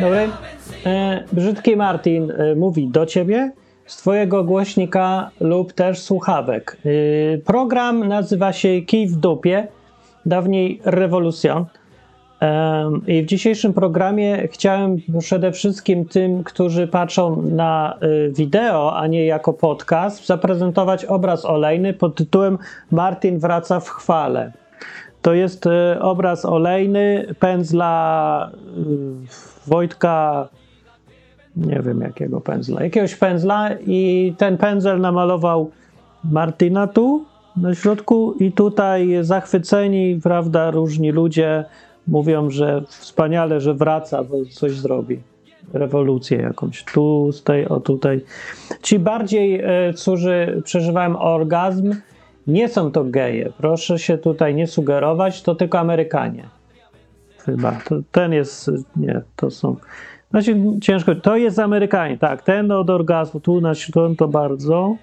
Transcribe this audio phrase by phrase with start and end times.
[0.00, 0.28] Dobry.
[0.86, 3.52] E, Brzydki Martin e, mówi do ciebie
[3.86, 6.76] z twojego głośnika lub też słuchawek.
[6.84, 9.68] E, program nazywa się Kij w dupie,
[10.26, 11.64] dawniej Rewolucjon.
[12.42, 17.98] E, I w dzisiejszym programie chciałem przede wszystkim tym, którzy patrzą na
[18.30, 22.58] wideo, a nie jako podcast, zaprezentować obraz olejny pod tytułem
[22.90, 24.52] Martin wraca w chwale.
[25.22, 25.64] To jest
[26.00, 28.50] obraz olejny pędzla
[29.66, 30.48] Wojtka,
[31.56, 35.70] nie wiem jakiego pędzla, jakiegoś pędzla i ten pędzel namalował
[36.24, 37.24] Martina tu
[37.56, 41.64] na środku i tutaj zachwyceni, prawda, różni ludzie
[42.08, 45.20] mówią, że wspaniale, że wraca, bo coś zrobi.
[45.72, 46.84] Rewolucję jakąś.
[46.84, 48.20] Tu, z tej, o tutaj.
[48.82, 51.94] Ci bardziej, e, którzy przeżywają orgazm,
[52.46, 53.52] nie są to geje.
[53.58, 56.48] Proszę się tutaj nie sugerować, to tylko Amerykanie.
[57.46, 57.72] Chyba.
[57.72, 58.70] To, ten jest.
[58.96, 59.76] Nie, to są.
[60.30, 61.14] Znaczy, ciężko.
[61.14, 62.42] To jest Amerykanie, tak.
[62.42, 64.96] Ten od orgazmu, tu na środku to bardzo.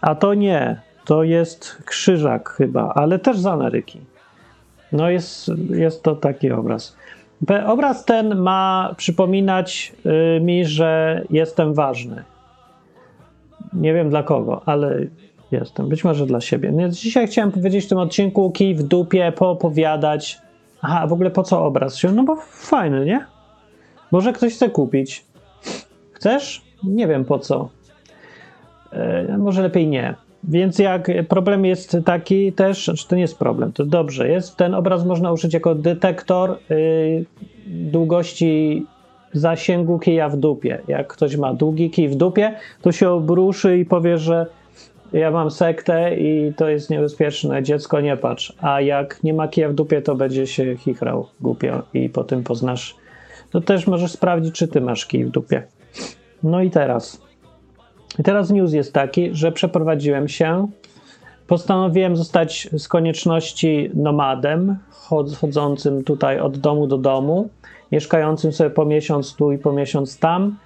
[0.00, 0.80] A to nie.
[1.04, 4.00] To jest krzyżak chyba, ale też z Ameryki.
[4.92, 6.96] No jest, jest to taki obraz.
[7.66, 9.92] Obraz ten ma przypominać
[10.36, 12.24] y, mi, że jestem ważny.
[13.72, 14.98] Nie wiem dla kogo, ale
[15.52, 15.88] jestem.
[15.88, 16.72] Być może dla siebie.
[16.78, 20.38] Więc dzisiaj chciałem powiedzieć w tym odcinku kij w dupie, poopowiadać.
[20.82, 22.02] Aha, w ogóle po co obraz?
[22.14, 23.26] No bo fajny, nie?
[24.12, 25.24] Może ktoś chce kupić.
[26.12, 26.62] Chcesz?
[26.84, 27.68] Nie wiem po co.
[28.92, 30.14] E, może lepiej nie.
[30.44, 34.56] Więc jak problem jest taki też, znaczy to nie jest problem, to dobrze jest.
[34.56, 37.24] Ten obraz można użyć jako detektor y,
[37.66, 38.86] długości
[39.32, 40.78] zasięgu kija w dupie.
[40.88, 44.46] Jak ktoś ma długi kij w dupie, to się obruszy i powie, że
[45.12, 48.52] ja mam sektę i to jest niebezpieczne, dziecko nie patrz.
[48.60, 52.44] A jak nie ma kija w dupie, to będzie się chichrał głupio i po tym
[52.44, 52.96] poznasz.
[53.50, 55.62] To też możesz sprawdzić, czy ty masz kij w dupie.
[56.42, 57.20] No i teraz.
[58.18, 60.68] I teraz news jest taki, że przeprowadziłem się.
[61.46, 67.48] Postanowiłem zostać z konieczności nomadem, chod- chodzącym tutaj od domu do domu,
[67.92, 70.56] mieszkającym sobie po miesiąc tu i po miesiąc tam.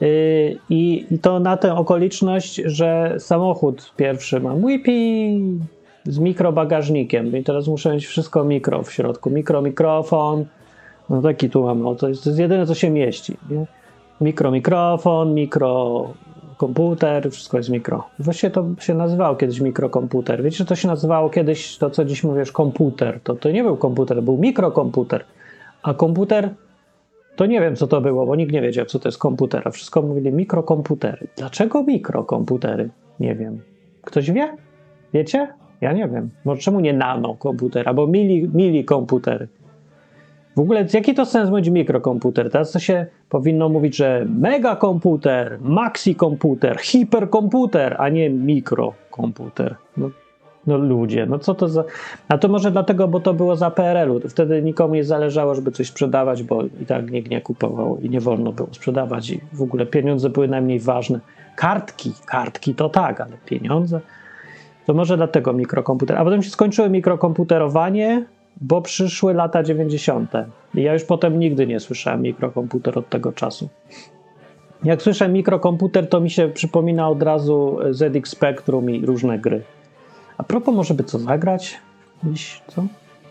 [0.00, 4.90] I, I to na tę okoliczność, że samochód pierwszy mam Whippy
[6.04, 7.36] z mikrobagażnikiem.
[7.36, 9.30] I teraz muszę mieć wszystko mikro w środku.
[9.30, 10.44] Mikro, mikrofon.
[11.10, 11.82] No taki tu mam.
[11.82, 13.36] No, to, jest, to jest jedyne, co się mieści.
[13.50, 13.66] Nie?
[14.20, 16.04] Mikro, mikrofon, mikro
[16.56, 18.04] komputer, wszystko jest mikro.
[18.18, 20.42] Właściwie to się nazywało kiedyś mikrokomputer.
[20.42, 23.20] Wiecie, że to się nazywało kiedyś, to co dziś mówisz, komputer.
[23.20, 25.24] To, to nie był komputer, to był mikrokomputer.
[25.82, 26.50] A komputer,
[27.38, 29.70] to nie wiem co to było, bo nikt nie wiedział co to jest komputer, a
[29.70, 31.26] wszystko mówili mikrokomputery.
[31.36, 32.90] Dlaczego mikrokomputery?
[33.20, 33.60] Nie wiem.
[34.04, 34.56] Ktoś wie?
[35.14, 35.48] Wiecie?
[35.80, 36.30] Ja nie wiem.
[36.44, 39.48] Może czemu nie nanokomputer, albo mili, mili komputery?
[40.56, 42.50] W ogóle jaki to sens mieć mikrokomputer?
[42.50, 49.76] Teraz to się powinno mówić, że megakomputer, maxikomputer, hiperkomputer, a nie mikrokomputer.
[49.96, 50.10] No,
[50.68, 51.84] no ludzie, no co to za...
[52.28, 54.20] A to może dlatego, bo to było za PRL-u.
[54.28, 58.20] Wtedy nikomu nie zależało, żeby coś sprzedawać, bo i tak nikt nie kupował i nie
[58.20, 61.20] wolno było sprzedawać i w ogóle pieniądze były najmniej ważne.
[61.56, 64.00] Kartki, kartki to tak, ale pieniądze...
[64.86, 66.16] To może dlatego mikrokomputer.
[66.16, 68.24] A potem się skończyło mikrokomputerowanie,
[68.60, 70.32] bo przyszły lata 90.
[70.74, 73.68] I ja już potem nigdy nie słyszałem mikrokomputer od tego czasu.
[74.84, 79.62] Jak słyszę mikrokomputer, to mi się przypomina od razu ZX Spectrum i różne gry.
[80.38, 81.78] A propos, może by co zagrać?
[82.24, 82.84] Dziś, co?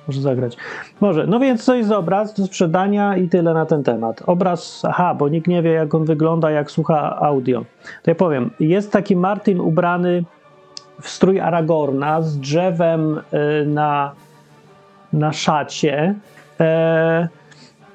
[0.08, 0.58] Może zagrać.
[1.02, 1.28] Może.
[1.28, 4.24] No więc to jest obraz do sprzedania i tyle na ten temat.
[4.26, 7.66] Obraz, aha, bo nikt nie wie, jak on wygląda, jak słucha audio.
[8.04, 10.24] To ja powiem, jest taki Martin ubrany
[11.02, 14.12] w strój Aragorna z drzewem y, na
[15.14, 16.16] na szacie,
[16.60, 17.28] e,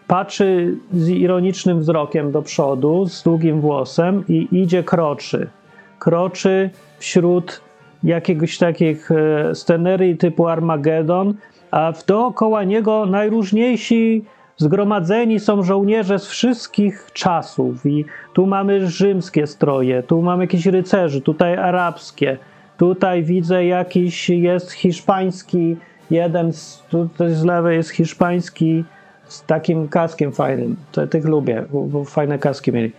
[0.07, 5.51] patrzy z ironicznym wzrokiem do przodu, z długim włosem i idzie kroczy.
[5.99, 7.61] Kroczy wśród
[8.05, 11.35] jakiegoś takich e, scenerii typu Armagedon,
[11.71, 14.25] a w dookoła niego najróżniejsi
[14.57, 21.21] zgromadzeni są żołnierze z wszystkich czasów i tu mamy rzymskie stroje, tu mamy jakieś rycerzy,
[21.21, 22.39] tutaj arabskie,
[22.79, 25.77] tutaj widzę jakiś jest hiszpański
[26.11, 28.85] jeden z, tutaj z lewej jest hiszpański
[29.25, 30.77] z takim kaskiem fajnym.
[30.93, 32.93] To, tych lubię, bo, bo fajne kaski mieli.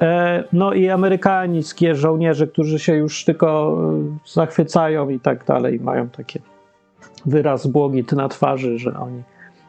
[0.00, 3.78] E, no i amerykańskie żołnierze, którzy się już tylko
[4.26, 6.38] e, zachwycają i tak dalej, mają taki
[7.26, 9.22] wyraz błogit na twarzy, że oni,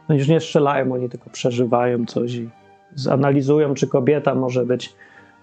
[0.08, 2.48] oni już nie strzelają, oni tylko przeżywają coś i
[2.94, 4.94] zanalizują, czy kobieta może być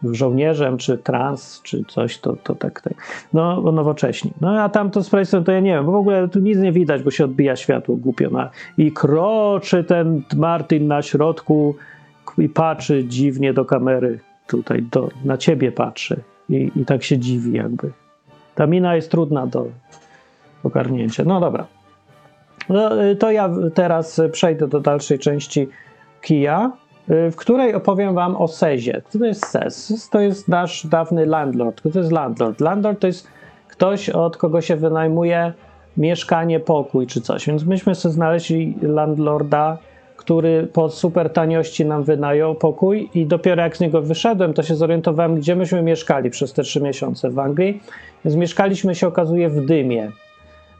[0.03, 2.93] żołnierzem, czy trans, czy coś, to, to tak, tak.
[3.33, 4.31] No, nowocześni.
[4.41, 6.57] No a tam to z Price'em to ja nie wiem, bo w ogóle tu nic
[6.57, 8.29] nie widać, bo się odbija światło głupio.
[8.31, 8.49] No.
[8.77, 11.75] I kroczy ten Martin na środku
[12.37, 17.53] i patrzy dziwnie do kamery, tutaj do, na ciebie patrzy i, i tak się dziwi
[17.53, 17.91] jakby.
[18.55, 19.67] Ta mina jest trudna do
[20.63, 21.23] ogarnięcia.
[21.23, 21.65] No dobra.
[22.69, 25.67] No, y, to ja teraz przejdę do dalszej części
[26.21, 26.71] kija,
[27.09, 29.01] y, w której opowiem wam o Sezie.
[29.09, 30.09] Co to jest Sez?
[30.09, 31.79] To jest nasz dawny landlord.
[31.79, 32.61] Kto to jest landlord?
[32.61, 33.27] Landlord to jest
[33.67, 35.53] ktoś, od kogo się wynajmuje
[35.97, 37.47] mieszkanie, pokój czy coś.
[37.47, 39.77] Więc myśmy sobie znaleźli landlorda,
[40.25, 44.75] który po super taniości nam wynajął pokój i dopiero jak z niego wyszedłem, to się
[44.75, 47.81] zorientowałem, gdzie myśmy mieszkali przez te trzy miesiące w Anglii.
[48.25, 50.11] Więc mieszkaliśmy się okazuje w dymie.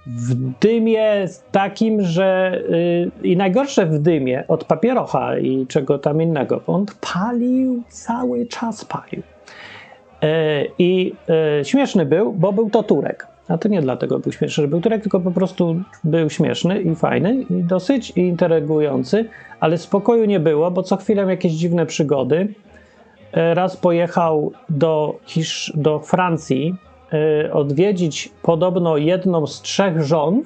[0.07, 2.62] W dymie takim, że
[3.24, 8.45] yy, i najgorsze w dymie od papierocha i czego tam innego, bo on palił, cały
[8.45, 9.24] czas palił.
[10.21, 10.30] Yy,
[10.80, 11.13] I
[11.57, 13.34] yy, śmieszny był, bo był to Turek.
[13.47, 16.95] A to nie dlatego był śmieszny, że był Turek, tylko po prostu był śmieszny i
[16.95, 22.53] fajny i dosyć intrygujący, ale spokoju nie było, bo co chwilę jakieś dziwne przygody.
[23.33, 26.75] Raz pojechał do, Hisz, do Francji
[27.45, 30.44] y, odwiedzić podobno jedną z trzech żon,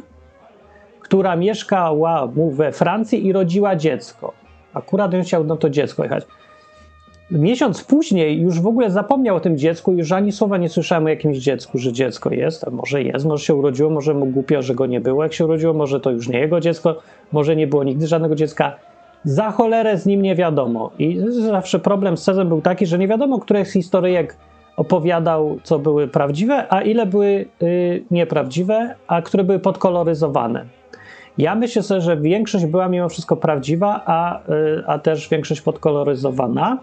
[1.00, 4.34] która mieszkała mu we Francji i rodziła dziecko.
[4.74, 6.25] Akurat on chciał na to dziecko jechać.
[7.31, 11.10] Miesiąc później już w ogóle zapomniał o tym dziecku, już ani słowa nie słyszałem o
[11.10, 14.76] jakimś dziecku, że dziecko jest, a może jest, może się urodziło, może mu głupio, że
[14.76, 16.96] go nie było, jak się urodziło, może to już nie jego dziecko,
[17.31, 18.76] może nie było nigdy żadnego dziecka.
[19.24, 20.92] Za cholerę z nim nie wiadomo.
[21.00, 24.38] I zawsze problem z Cezem był taki, że nie wiadomo, które z historyjek
[24.78, 30.66] opowiadał, co były prawdziwe, a ile były y, nieprawdziwe, a które były podkoloryzowane.
[31.38, 36.78] Ja myślę sobie, że większość była mimo wszystko prawdziwa, a, y, a też większość podkoloryzowana.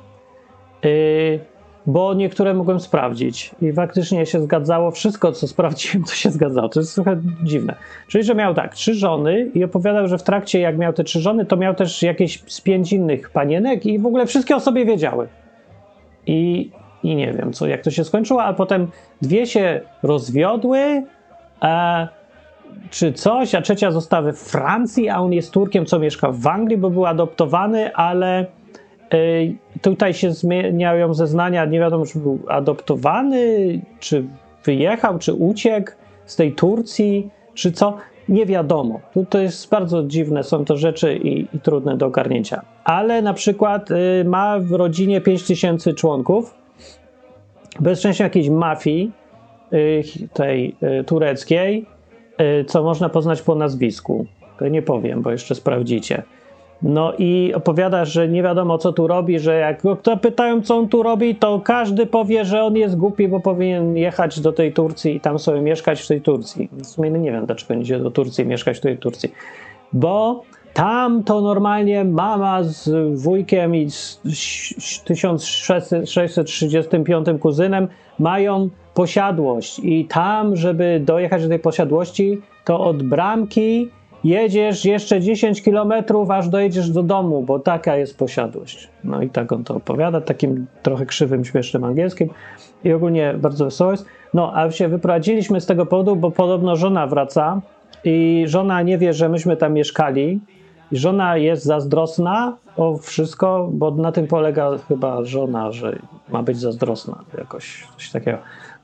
[0.82, 1.40] Yy,
[1.87, 4.90] bo niektóre mogłem sprawdzić i faktycznie się zgadzało.
[4.90, 6.69] Wszystko, co sprawdziłem, to się zgadzało.
[6.69, 7.75] To jest trochę dziwne.
[8.08, 11.20] Czyli, że miał tak, trzy żony i opowiadał, że w trakcie, jak miał te trzy
[11.20, 14.84] żony, to miał też jakieś z pięć innych panienek i w ogóle wszystkie o sobie
[14.84, 15.28] wiedziały.
[16.26, 16.70] I,
[17.02, 18.88] i nie wiem, co, jak to się skończyło, a potem
[19.23, 21.05] dwie się rozwiodły,
[21.61, 22.06] a,
[22.90, 26.78] czy coś, a trzecia została we Francji, a on jest Turkiem, co mieszka w Anglii,
[26.78, 28.46] bo był adoptowany, ale
[29.82, 34.25] Tutaj się zmieniają zeznania, nie wiadomo, czy był adoptowany, czy
[34.64, 35.93] wyjechał, czy uciekł
[36.25, 37.97] z tej Turcji, czy co.
[38.29, 39.00] Nie wiadomo.
[39.31, 42.62] To jest bardzo dziwne, są to rzeczy i, i trudne do ogarnięcia.
[42.85, 46.55] Ale na przykład y, ma w rodzinie 5000 członków,
[47.81, 49.12] bez szczęścia jakiejś mafii
[49.73, 50.02] y,
[50.32, 51.87] tej y, tureckiej,
[52.67, 54.26] co można poznać po nazwisku.
[54.59, 56.23] To nie powiem, bo jeszcze sprawdzicie.
[56.82, 60.88] No i opowiada, że nie wiadomo co tu robi, że jak kto pytają co on
[60.88, 65.17] tu robi, to każdy powie, że on jest głupi, bo powinien jechać do tej Turcji
[65.17, 66.69] i tam sobie mieszkać w tej Turcji.
[66.73, 69.32] W sumie nie wiem, dlaczego będzie do Turcji mieszkać w tej Turcji.
[69.93, 70.43] Bo
[70.75, 72.90] tam to normalnie mama z
[73.20, 74.20] wujkiem i z
[75.05, 77.88] 1635 kuzynem
[78.19, 83.90] mają posiadłość i tam, żeby dojechać do tej posiadłości, to od bramki
[84.28, 88.88] jedziesz jeszcze 10 kilometrów, aż dojedziesz do domu, bo taka jest posiadłość.
[89.05, 92.28] No i tak on to opowiada, takim trochę krzywym, śmiesznym angielskim
[92.84, 94.06] i ogólnie bardzo wesoło jest.
[94.34, 97.61] No, a się wyprowadziliśmy z tego powodu, bo podobno żona wraca
[98.05, 100.40] i żona nie wie, że myśmy tam mieszkali
[100.93, 106.59] i żona jest zazdrosna o wszystko, bo na tym polega chyba żona, że ma być
[106.59, 108.38] zazdrosna, jakoś coś takiego.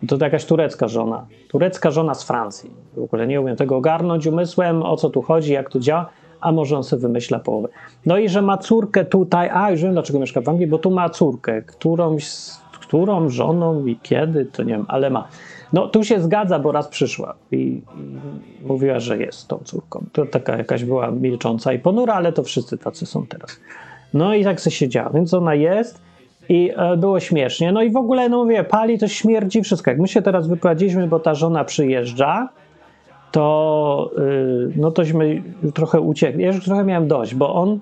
[0.08, 1.26] To jakaś turecka żona.
[1.48, 2.70] Turecka żona z Francji.
[2.96, 6.08] W ogóle nie umiem tego ogarnąć umysłem, o co tu chodzi, jak to działa,
[6.40, 7.68] a może on sobie wymyśla połowę.
[8.06, 10.90] No i że ma córkę tutaj, a już wiem dlaczego mieszka w Anglii, bo tu
[10.90, 12.30] ma córkę, którąś,
[12.80, 15.28] którą żoną i kiedy, to nie wiem, ale ma.
[15.72, 17.82] No tu się zgadza, bo raz przyszła i, i
[18.66, 20.04] mówiła, że jest tą córką.
[20.12, 23.60] To taka jakaś była milcząca i ponura, ale to wszyscy tacy są teraz.
[24.14, 26.00] No i tak się siedziała, więc ona jest
[26.48, 27.72] i e, było śmiesznie.
[27.72, 29.90] No i w ogóle, no mówię, pali to śmierdzi wszystko.
[29.90, 32.48] Jak my się teraz wyprowadziliśmy, bo ta żona przyjeżdża,
[33.32, 35.42] to yy, no tośmy
[35.74, 36.42] trochę uciekli.
[36.42, 37.78] Ja już trochę miałem dość, bo on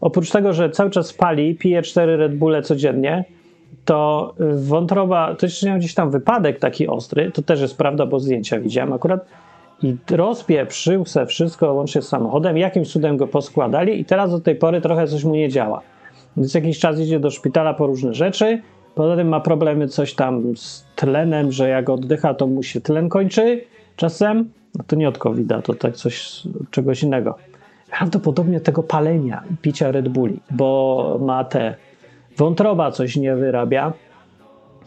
[0.00, 3.24] oprócz tego, że cały czas pali, pije cztery Red Bulle codziennie,
[3.84, 8.20] to wątroba, to jeszcze miał gdzieś tam wypadek taki ostry, to też jest prawda, bo
[8.20, 9.26] zdjęcia widziałem akurat,
[9.82, 14.56] i rozpieprzył se wszystko łącznie z samochodem, jakimś cudem go poskładali i teraz do tej
[14.56, 15.80] pory trochę coś mu nie działa.
[16.36, 18.62] Więc jakiś czas idzie do szpitala po różne rzeczy.
[18.94, 23.08] Poza tym ma problemy coś tam z tlenem, że jak oddycha, to mu się tlen
[23.08, 23.64] kończy
[23.96, 24.50] czasem.
[24.78, 27.34] No to nie od covid to tak coś czegoś innego.
[27.90, 31.74] Prawdopodobnie tego palenia, picia Red Bulli, bo ma te
[32.36, 33.92] wątroba coś nie wyrabia.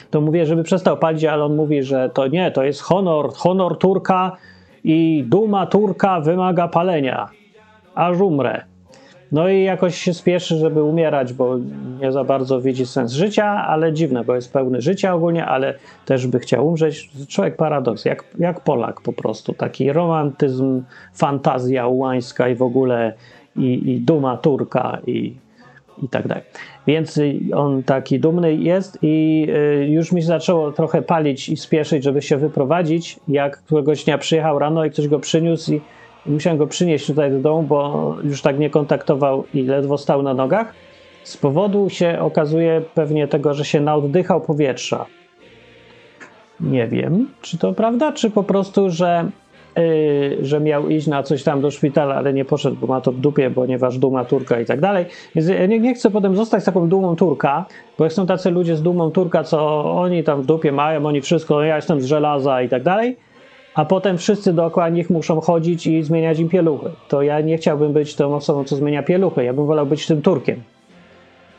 [0.09, 3.77] To mówię, żeby przestał palić, ale on mówi, że to nie, to jest honor, honor
[3.77, 4.37] Turka
[4.83, 7.29] i duma Turka wymaga palenia,
[7.95, 8.74] aż umrę.
[9.35, 11.57] No i jakoś się spieszy, żeby umierać, bo
[12.01, 15.73] nie za bardzo widzi sens życia, ale dziwne, bo jest pełny życia ogólnie, ale
[16.05, 17.09] też by chciał umrzeć.
[17.27, 19.53] Człowiek paradoks, jak, jak Polak po prostu.
[19.53, 23.13] Taki romantyzm, fantazja ułańska i w ogóle
[23.55, 25.35] i, i duma Turka i,
[26.03, 26.43] i tak dalej.
[26.87, 27.19] Więc
[27.53, 29.47] on taki dumny jest i
[29.81, 34.59] y, już mi zaczęło trochę palić i spieszyć, żeby się wyprowadzić, jak któregoś dnia przyjechał
[34.59, 35.81] rano i ktoś go przyniósł i
[36.25, 40.33] musiałem go przynieść tutaj do domu, bo już tak nie kontaktował i ledwo stał na
[40.33, 40.73] nogach.
[41.23, 45.05] Z powodu się okazuje pewnie tego, że się naoddychał powietrza.
[46.59, 49.29] Nie wiem, czy to prawda, czy po prostu, że,
[49.77, 53.11] yy, że miał iść na coś tam do szpitala, ale nie poszedł, bo ma to
[53.11, 55.05] w dupie, ponieważ duma Turka i tak dalej.
[55.35, 57.65] Więc nie, nie chcę potem zostać taką dumą Turka,
[57.97, 61.63] bo są tacy ludzie z dumą Turka, co oni tam w dupie mają, oni wszystko,
[61.63, 63.17] ja jestem z żelaza i tak dalej
[63.75, 66.89] a potem wszyscy dookoła nich muszą chodzić i zmieniać im pieluchy.
[67.07, 69.43] To ja nie chciałbym być tą osobą, co zmienia pieluchy.
[69.43, 70.63] Ja bym wolał być tym Turkiem.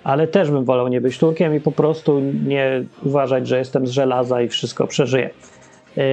[0.04, 3.90] Ale też bym wolał nie być Turkiem i po prostu nie uważać, że jestem z
[3.90, 5.30] żelaza i wszystko przeżyję.
[5.96, 6.04] Yy,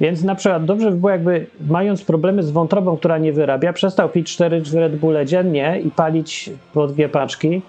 [0.00, 4.08] więc na przykład dobrze by było, jakby mając problemy z wątrobą, która nie wyrabia, przestał
[4.08, 7.62] pić 4 Red Bulle dziennie i palić po dwie paczki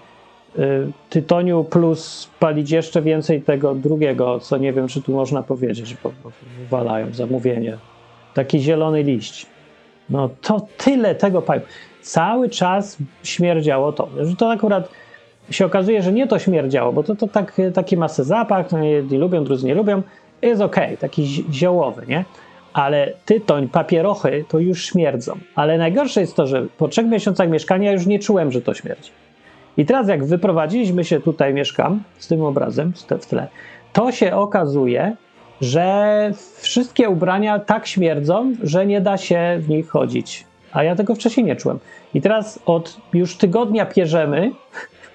[1.10, 6.12] tytoniu plus palić jeszcze więcej tego drugiego, co nie wiem, czy tu można powiedzieć, bo,
[6.24, 6.30] bo
[6.70, 7.78] walają zamówienie.
[8.34, 9.46] Taki zielony liść.
[10.10, 11.62] No to tyle tego palił.
[12.02, 14.08] Cały czas śmierdziało to.
[14.20, 14.88] Że to akurat
[15.50, 19.18] się okazuje, że nie to śmierdziało, bo to, to tak, taki masy zapach, no jedni
[19.18, 20.02] lubią, drudzy nie lubią.
[20.42, 22.24] Jest okay, taki ziołowy, nie?
[22.72, 25.32] Ale tytoń, papierochy to już śmierdzą.
[25.54, 29.10] Ale najgorsze jest to, że po trzech miesiącach mieszkania już nie czułem, że to śmierdzi.
[29.80, 33.48] I teraz jak wyprowadziliśmy się tutaj, mieszkam z tym obrazem w tle,
[33.92, 35.16] to się okazuje,
[35.60, 40.44] że wszystkie ubrania tak śmierdzą, że nie da się w nich chodzić.
[40.72, 41.78] A ja tego wcześniej nie czułem.
[42.14, 44.50] I teraz od już tygodnia pierzemy,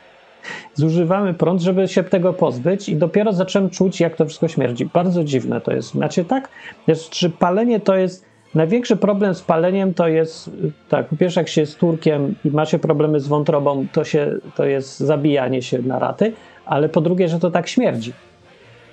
[0.73, 4.85] zużywamy prąd, żeby się tego pozbyć i dopiero zacząłem czuć, jak to wszystko śmierdzi.
[4.85, 5.91] Bardzo dziwne to jest.
[5.91, 6.49] Znaczy tak,
[6.87, 10.51] jest, czy palenie to jest Największy problem z paleniem to jest,
[10.89, 14.35] tak, po pierwsze jak się jest Turkiem i ma się problemy z wątrobą, to, się,
[14.55, 16.33] to jest zabijanie się na raty,
[16.65, 18.13] ale po drugie, że to tak śmierdzi.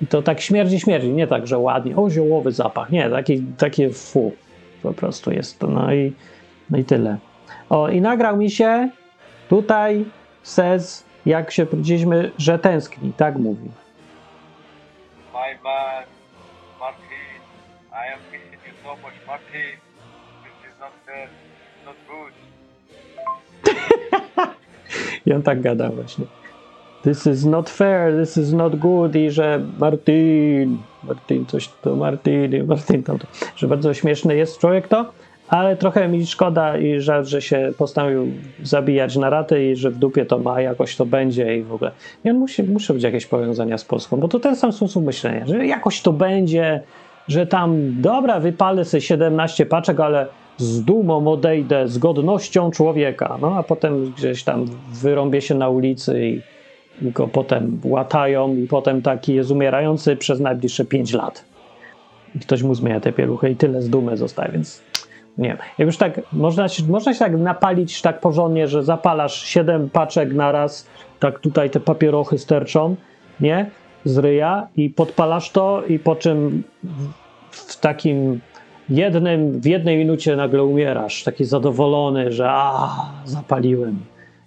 [0.03, 3.91] I to tak śmierdzi, śmierdzi, nie tak, że ładnie, o ziołowy zapach, nie, taki, takie
[3.91, 4.33] fu,
[4.83, 6.13] po prostu jest to, no i,
[6.71, 7.17] no i tyle.
[7.71, 8.91] O, i nagrał mi się
[9.49, 10.05] tutaj
[10.43, 13.71] Sez, jak się powiedzieliśmy, że tęskni, tak mówi.
[15.33, 16.12] My
[18.83, 19.67] so much money.
[20.43, 21.29] This is not fair.
[21.87, 22.35] Not good.
[25.27, 26.27] I on tak gada właśnie.
[27.03, 32.67] This is not fair, this is not good i że Martin, Martin coś to Martin,
[32.67, 33.19] Martin tam,
[33.57, 35.13] że bardzo śmieszny jest człowiek to,
[35.49, 38.27] ale trochę mi szkoda i żal, że się postanowił
[38.63, 41.91] zabijać na raty i że w dupie to ma, jakoś to będzie i w ogóle.
[42.25, 45.47] I on musi, musi być jakieś powiązania z Polską, bo to ten sam sposób myślenia,
[45.47, 46.83] że jakoś to będzie,
[47.29, 50.27] że tam, dobra, wypalę sobie 17 paczek, ale
[50.57, 53.39] z dumą odejdę, z godnością człowieka.
[53.41, 56.43] No a potem gdzieś tam wyrąbię się na ulicy i,
[57.03, 61.45] go potem łatają i potem taki jest umierający przez najbliższe 5 lat.
[62.35, 64.83] I ktoś mu zmienia te pieluchy i tyle z dumy zostaje, więc
[65.39, 65.57] nie.
[65.79, 70.35] Jak już tak, można się, można się tak napalić tak porządnie, że zapalasz 7 paczek
[70.35, 70.87] na raz,
[71.21, 72.97] tak tutaj te papierochy sterczą,
[73.41, 73.71] nie?
[74.05, 76.63] Z ryja i podpalasz to i po czym
[77.51, 78.41] w takim
[78.89, 82.91] jednym, w jednej minucie nagle umierasz, taki zadowolony, że a,
[83.25, 83.99] zapaliłem,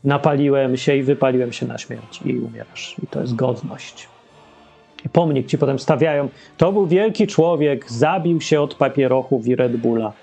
[0.03, 2.95] napaliłem się i wypaliłem się na śmierć i umierasz.
[3.03, 4.07] I to jest godność.
[5.05, 9.77] I pomnik ci potem stawiają, to był wielki człowiek, zabił się od papierochów i Red
[9.77, 10.13] Bulla.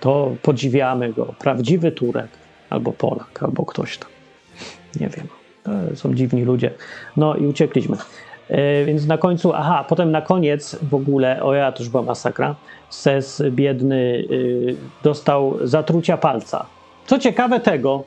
[0.00, 2.28] To podziwiamy go, prawdziwy Turek,
[2.70, 4.10] albo Polak, albo ktoś tam.
[5.00, 5.26] Nie wiem.
[5.94, 6.70] Są dziwni ludzie.
[7.16, 7.96] No i uciekliśmy.
[8.52, 12.02] E, więc na końcu, aha, potem na koniec w ogóle, o ja to już była
[12.02, 12.54] masakra,
[12.90, 16.66] Ses biedny y, dostał zatrucia palca.
[17.06, 18.04] Co ciekawe tego,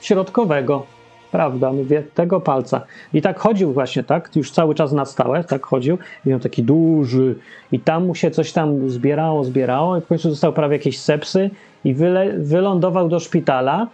[0.00, 0.86] środkowego,
[1.32, 2.80] prawda, mówię, tego palca.
[3.12, 5.98] I tak chodził właśnie, tak, już cały czas na stałe, tak chodził.
[6.26, 7.34] I miał taki duży
[7.72, 9.96] i tam mu się coś tam zbierało, zbierało.
[9.96, 11.50] I w końcu dostał prawie jakieś sepsy
[11.84, 13.86] i wyle, wylądował do szpitala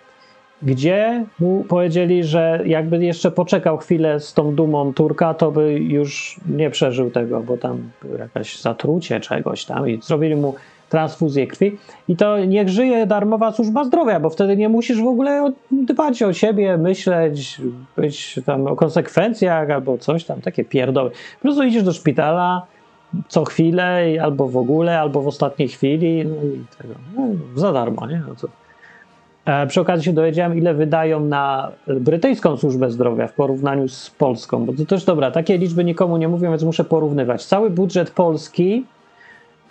[0.62, 6.40] gdzie mu powiedzieli, że jakby jeszcze poczekał chwilę z tą dumą Turka, to by już
[6.48, 10.54] nie przeżył tego, bo tam było jakieś zatrucie czegoś tam i zrobili mu
[10.88, 11.78] transfuzję krwi.
[12.08, 16.32] I to niech żyje darmowa służba zdrowia, bo wtedy nie musisz w ogóle dbać o
[16.32, 17.60] siebie, myśleć,
[17.96, 21.10] być tam o konsekwencjach albo coś tam, takie pierdoły.
[21.10, 22.66] Po prostu idziesz do szpitala
[23.28, 26.94] co chwilę, albo w ogóle, albo w ostatniej chwili, no i tego.
[27.16, 27.22] No,
[27.54, 28.22] za darmo, nie?
[28.28, 28.48] No to
[29.68, 34.72] przy okazji się dowiedziałem, ile wydają na brytyjską służbę zdrowia w porównaniu z polską, bo
[34.72, 37.44] to też dobra, takie liczby nikomu nie mówią, więc muszę porównywać.
[37.44, 38.84] Cały budżet Polski,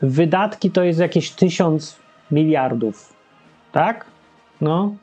[0.01, 1.95] wydatki to jest jakieś tysiąc
[2.31, 3.13] miliardów,
[3.71, 4.05] tak?
[4.61, 4.95] No,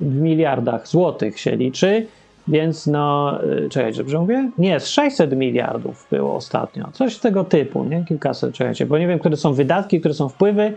[0.00, 2.06] w miliardach złotych się liczy,
[2.48, 4.50] więc no, y, czekajcie, dobrze mówię?
[4.58, 8.04] Nie, z 600 miliardów było ostatnio, coś tego typu, nie?
[8.04, 10.74] Kilkaset, czekajcie, bo nie wiem, które są wydatki, które są wpływy,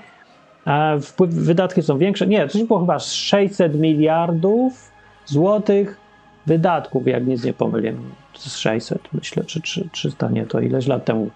[1.02, 2.28] wpływ, wydatki są większe.
[2.28, 4.92] Nie, coś było chyba z 600 miliardów
[5.26, 5.98] złotych
[6.46, 8.12] wydatków, jak nic nie pomyliłem.
[8.34, 11.30] Z 600, myślę, czy, czy 300, nie, to ileś lat temu.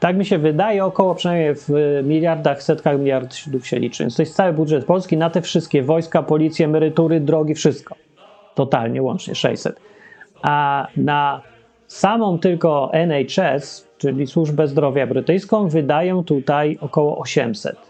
[0.00, 1.68] Tak mi się wydaje, około przynajmniej w
[2.04, 4.02] miliardach, setkach miliardów się liczy.
[4.02, 7.94] Więc to jest cały budżet Polski na te wszystkie wojska, policje, emerytury, drogi, wszystko.
[8.54, 9.80] Totalnie, łącznie 600.
[10.42, 11.42] A na
[11.86, 17.87] samą tylko NHS, czyli służbę zdrowia brytyjską, wydają tutaj około 800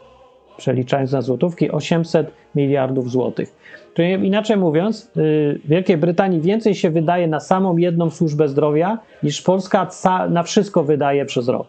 [0.58, 3.54] przeliczając na złotówki, 800 miliardów złotych.
[3.94, 9.42] Czyli inaczej mówiąc, w Wielkiej Brytanii więcej się wydaje na samą jedną służbę zdrowia, niż
[9.42, 9.90] Polska
[10.30, 11.66] na wszystko wydaje przez rok.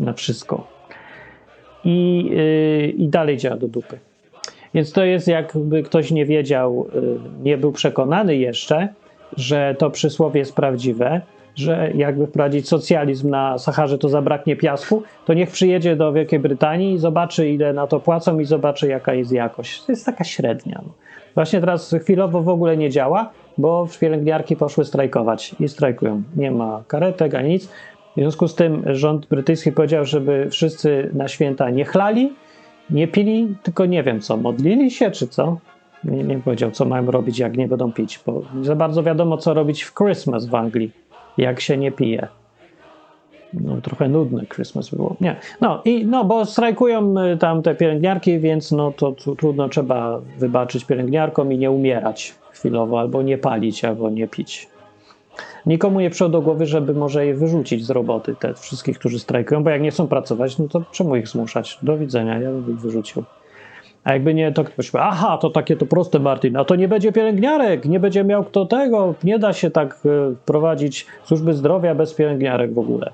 [0.00, 0.66] Na wszystko.
[1.84, 3.98] I, yy, i dalej działa do dupy.
[4.74, 8.88] Więc to jest, jakby ktoś nie wiedział, yy, nie był przekonany jeszcze,
[9.36, 11.20] że to przysłowie jest prawdziwe,
[11.56, 16.94] że jakby wprowadzić socjalizm na Saharze, to zabraknie piasku, to niech przyjedzie do Wielkiej Brytanii
[16.94, 19.84] i zobaczy, ile na to płacą i zobaczy, jaka jest jakość.
[19.84, 20.80] To jest taka średnia.
[20.86, 20.92] No.
[21.34, 26.22] Właśnie teraz chwilowo w ogóle nie działa, bo pielęgniarki poszły strajkować i strajkują.
[26.36, 27.66] Nie ma karetek ani nic.
[27.66, 32.32] W związku z tym rząd brytyjski powiedział, żeby wszyscy na święta nie chlali,
[32.90, 35.58] nie pili, tylko nie wiem co, modlili się czy co?
[36.04, 39.54] Nie, nie powiedział, co mają robić, jak nie będą pić, bo za bardzo wiadomo, co
[39.54, 40.90] robić w Christmas w Anglii
[41.38, 42.28] jak się nie pije.
[43.60, 45.16] No, trochę nudny Christmas było.
[45.20, 45.36] Nie.
[45.60, 50.84] No, i, no, bo strajkują y, tam te pielęgniarki, więc no, to, trudno trzeba wybaczyć
[50.84, 54.68] pielęgniarkom i nie umierać chwilowo, albo nie palić, albo nie pić.
[55.66, 59.64] Nikomu nie przyszło do głowy, żeby może je wyrzucić z roboty, te wszystkich, którzy strajkują,
[59.64, 61.78] bo jak nie chcą pracować, no to czemu ich zmuszać?
[61.82, 63.24] Do widzenia, ja bym ich wyrzucił.
[64.04, 66.88] A jakby nie, to ktoś powie, aha, to takie to proste, Martin, a to nie
[66.88, 71.94] będzie pielęgniarek, nie będzie miał kto tego, nie da się tak y, prowadzić służby zdrowia
[71.94, 73.12] bez pielęgniarek w ogóle.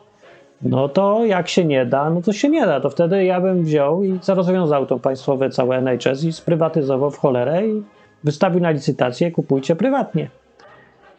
[0.62, 3.62] No to jak się nie da, no to się nie da, to wtedy ja bym
[3.62, 7.82] wziął i rozwiązał to państwowe całe NHS i sprywatyzował w cholerę i
[8.24, 10.30] wystawił na licytację, kupujcie prywatnie.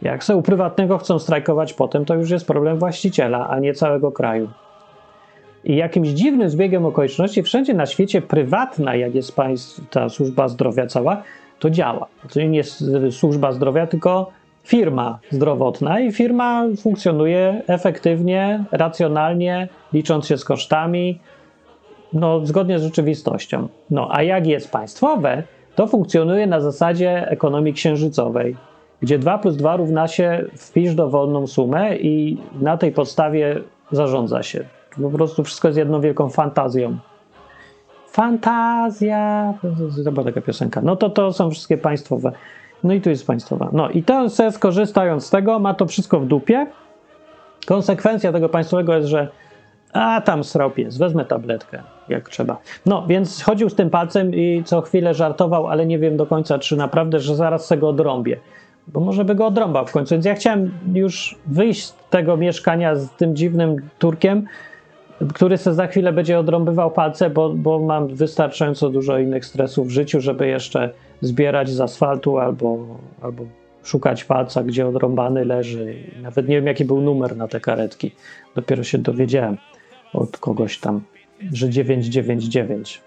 [0.02, 4.12] Jak se u prywatnego chcą strajkować potem, to już jest problem właściciela, a nie całego
[4.12, 4.50] kraju.
[5.64, 10.88] I jakimś dziwnym zbiegiem okoliczności wszędzie na świecie prywatna, jak jest państw, ta służba zdrowia
[10.88, 11.24] cała,
[11.60, 12.08] to działa.
[12.34, 14.32] To nie jest służba zdrowia, tylko
[14.64, 21.20] firma zdrowotna i firma funkcjonuje efektywnie, racjonalnie, licząc się z kosztami,
[22.14, 23.68] no, zgodnie z rzeczywistością.
[23.90, 25.44] No, a jak jest państwowe,
[25.76, 28.56] to funkcjonuje na zasadzie ekonomii księżycowej,
[29.02, 34.66] gdzie 2 plus 2 równa się wpisz dowolną sumę i na tej podstawie zarządza się.
[35.02, 36.98] Po prostu wszystko jest jedną wielką fantazją.
[38.08, 39.54] Fantazja!
[40.06, 40.82] To była taka piosenka.
[40.82, 42.32] No to to są wszystkie państwowe.
[42.84, 43.70] No i tu jest państwowa.
[43.74, 46.68] No i to se skorzystając z tego, ma to wszystko w dupie.
[47.66, 49.28] Konsekwencja tego państwowego jest, że
[49.94, 52.58] a tam srał pies, wezmę tabletkę, jak trzeba.
[52.86, 56.60] No, więc chodził z tym palcem i co chwilę żartował, ale nie wiem do końca,
[56.60, 58.38] czy naprawdę, że zaraz se go odrąbię.
[58.88, 60.16] Bo może by go odrąbał w końcu.
[60.16, 64.46] Więc ja chciałem już wyjść z tego mieszkania z tym dziwnym Turkiem,
[65.34, 69.92] który sobie za chwilę będzie odrąbywał palce, bo, bo mam wystarczająco dużo innych stresów w
[69.92, 73.46] życiu, żeby jeszcze zbierać z asfaltu albo, albo
[73.84, 75.96] szukać palca, gdzie odrąbany leży.
[76.22, 78.12] Nawet nie wiem, jaki był numer na te karetki.
[78.56, 79.58] Dopiero się dowiedziałem
[80.14, 81.02] od kogoś tam,
[81.54, 83.02] że 999.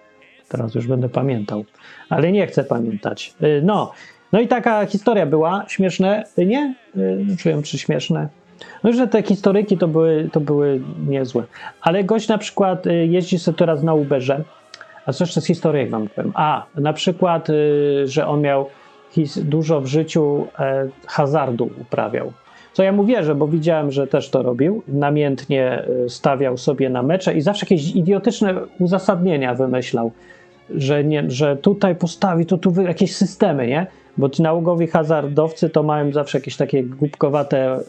[0.48, 1.64] Teraz już będę pamiętał,
[2.08, 3.34] ale nie chcę pamiętać.
[3.42, 3.92] Y, no,
[4.32, 5.64] no i taka historia była.
[5.68, 6.74] Śmieszne, nie?
[6.96, 8.28] Y, czuję, czy śmieszne.
[8.84, 11.42] No, że te historyki to były, to były niezłe.
[11.80, 14.44] Ale gość na przykład y, jeździ sobie teraz na Uberze.
[15.06, 16.32] A co jeszcze z historyjek wam powiem?
[16.34, 18.66] A, na przykład, y, że on miał
[19.36, 22.32] dużo w życiu e, hazardu uprawiał.
[22.72, 24.82] Co ja mu wierzę, bo widziałem, że też to robił.
[24.88, 30.12] Namiętnie y, stawiał sobie na mecze i zawsze jakieś idiotyczne uzasadnienia wymyślał,
[30.70, 33.86] że, nie, że tutaj postawi, to tu jakieś systemy, nie?
[34.16, 37.82] Bo ci nałogowi hazardowcy to mają zawsze jakieś takie głupkowate y,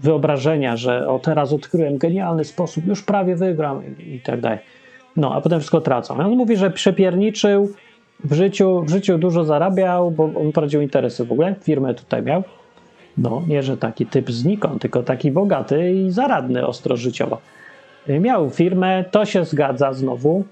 [0.00, 4.58] wyobrażenia, że o teraz odkryłem genialny sposób, już prawie wygram i, tak dalej.
[5.16, 6.18] No, a potem wszystko tracą.
[6.18, 7.72] On mówi, że przepierniczył,
[8.24, 12.42] w życiu, w życiu dużo zarabiał, bo on prowadził interesy w ogóle, firmę tutaj miał.
[13.18, 17.38] No, nie, że taki typ znikąd, tylko taki bogaty i zaradny ostro życiowo.
[18.08, 20.44] Y, miał firmę, to się zgadza znowu.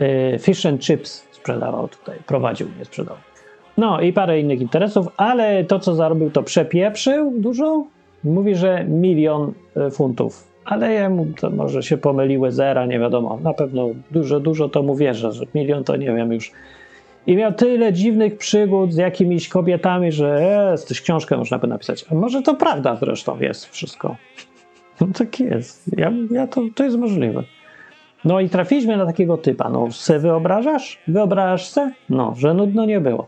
[0.00, 3.33] Y, fish and chips sprzedawał tutaj, prowadził, nie sprzedawał
[3.76, 7.84] No i parę innych interesów, ale to, co zarobił, to przepieprzył dużo.
[8.24, 10.54] Mówi, że milion e, funtów.
[10.64, 13.38] Ale jemu to może się pomyliły zera, nie wiadomo.
[13.42, 16.52] Na pewno dużo, dużo to mu wierzę, że milion to nie wiem już.
[17.26, 22.04] I miał tyle dziwnych przygód z jakimiś kobietami, że jest, też książkę można by napisać.
[22.10, 24.16] A może to prawda zresztą jest wszystko.
[25.00, 25.90] No tak jest.
[25.96, 27.42] Ja, ja to, to jest możliwe.
[28.24, 29.70] No i trafiliśmy na takiego typa.
[29.70, 30.98] No, se wyobrażasz?
[31.08, 31.92] Wyobrażasz se?
[32.10, 33.26] No, że nudno nie było.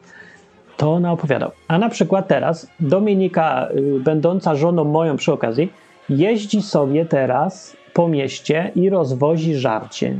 [0.76, 1.50] To ona opowiadał.
[1.68, 5.72] A na przykład teraz Dominika, y, będąca żoną moją przy okazji,
[6.08, 10.16] jeździ sobie teraz po mieście i rozwozi żarcie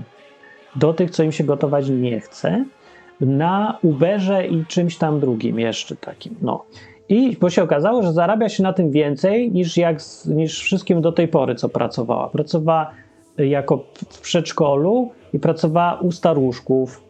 [0.76, 2.64] do tych, co im się gotować nie chce,
[3.20, 6.34] na Uberze i czymś tam drugim jeszcze takim.
[6.42, 6.64] No.
[7.08, 11.12] I bo się okazało, że zarabia się na tym więcej niż, jak, niż wszystkim do
[11.12, 12.28] tej pory, co pracowała.
[12.28, 12.90] Pracowała
[13.38, 17.05] jako w przedszkolu i pracowała u staruszków.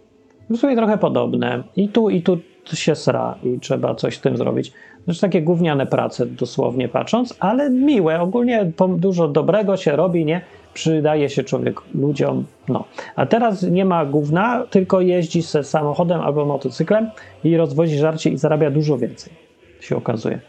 [0.50, 1.62] W sumie trochę podobne.
[1.76, 2.38] I tu, i tu
[2.74, 4.72] się sra i trzeba coś z tym zrobić.
[5.06, 8.20] Zresztą takie gówniane prace, dosłownie patrząc, ale miłe.
[8.20, 10.40] Ogólnie dużo dobrego się robi, nie?
[10.74, 12.44] Przydaje się człowiek ludziom.
[12.68, 12.84] No.
[13.16, 17.10] A teraz nie ma gówna, tylko jeździ ze samochodem albo motocyklem
[17.44, 19.32] i rozwozi żarcie i zarabia dużo więcej,
[19.80, 20.40] się okazuje.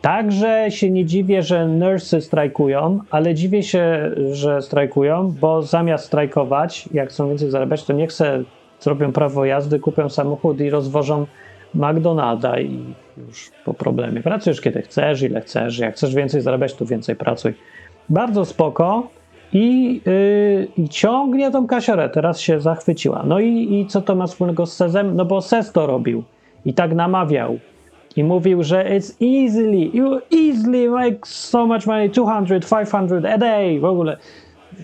[0.00, 6.88] Także się nie dziwię, że nursy strajkują, ale dziwię się, że strajkują, bo zamiast strajkować,
[6.92, 8.42] jak chcą więcej zarabiać, to niech se
[8.80, 11.26] zrobią prawo jazdy, kupią samochód i rozwożą
[11.74, 14.22] McDonalda i już po problemie.
[14.22, 15.78] Pracujesz kiedy chcesz, ile chcesz.
[15.78, 17.54] Jak chcesz więcej zarabiać, to więcej pracuj.
[18.08, 19.08] Bardzo spoko.
[19.52, 22.08] I, yy, i ciągnie tą kasiorę.
[22.08, 23.22] Teraz się zachwyciła.
[23.26, 25.16] No i, i co to ma wspólnego z Sezem?
[25.16, 26.24] No bo Sez to robił.
[26.64, 27.58] I tak namawiał.
[28.16, 33.80] I mówił, że it's easily, you easily make so much money, 200, 500 a day,
[33.80, 34.16] w ogóle.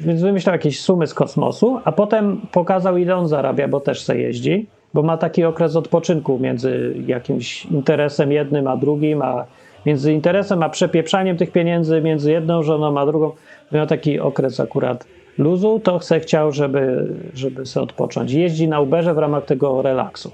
[0.00, 4.18] Więc wymyślał jakieś sumy z kosmosu, a potem pokazał, ile on zarabia, bo też se
[4.18, 9.44] jeździ, bo ma taki okres odpoczynku między jakimś interesem jednym a drugim, a
[9.86, 13.32] między interesem a przepieprzaniem tych pieniędzy między jedną żoną a drugą.
[13.72, 15.06] Miał taki okres akurat
[15.38, 18.32] luzu, to chce chciał, żeby, żeby sobie odpocząć.
[18.32, 20.30] Jeździ na Uberze w ramach tego relaksu.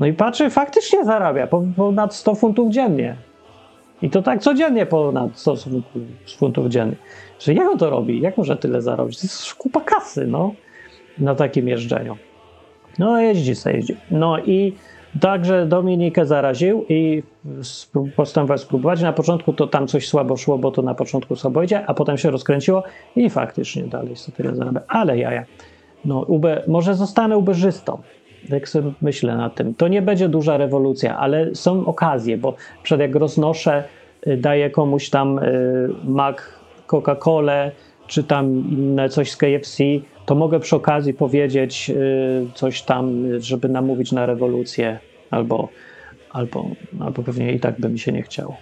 [0.00, 3.16] No i patrzy, faktycznie zarabia ponad 100 funtów dziennie.
[4.02, 5.56] I to tak codziennie ponad 100
[6.38, 6.96] funtów dziennie.
[7.42, 8.20] Że jak on to robi?
[8.20, 9.20] Jak może tyle zarobić?
[9.20, 10.54] To jest kupa kasy, no,
[11.18, 12.16] na takim jeżdżeniu.
[12.98, 13.96] No, jeździ sobie, jeździ.
[14.10, 14.72] No i
[15.20, 17.22] także Dominikę zaraził i
[18.16, 19.02] postanowił spróbować.
[19.02, 22.18] Na początku to tam coś słabo szło, bo to na początku słabo idzie, a potem
[22.18, 22.82] się rozkręciło
[23.16, 24.80] i faktycznie dalej sobie tyle zarabia.
[24.88, 25.44] Ale jaja.
[26.04, 27.98] No, ube, może zostanę ubeżystą
[28.48, 33.00] jak sobie myślę na tym, to nie będzie duża rewolucja, ale są okazje, bo przed
[33.00, 33.84] jak roznoszę,
[34.26, 36.36] y, daję komuś tam y, Mac,
[36.92, 37.70] Coca-Colę,
[38.06, 39.84] czy tam inne coś z KFC,
[40.26, 44.98] to mogę przy okazji powiedzieć y, coś tam, żeby namówić na rewolucję,
[45.30, 45.68] albo,
[46.30, 46.66] albo,
[47.00, 48.56] albo pewnie i tak by mi się nie chciało.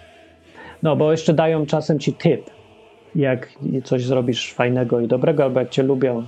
[0.83, 2.41] No, bo jeszcze dają czasem ci tip,
[3.15, 3.49] jak
[3.83, 6.23] coś zrobisz fajnego i dobrego, albo jak cię lubią,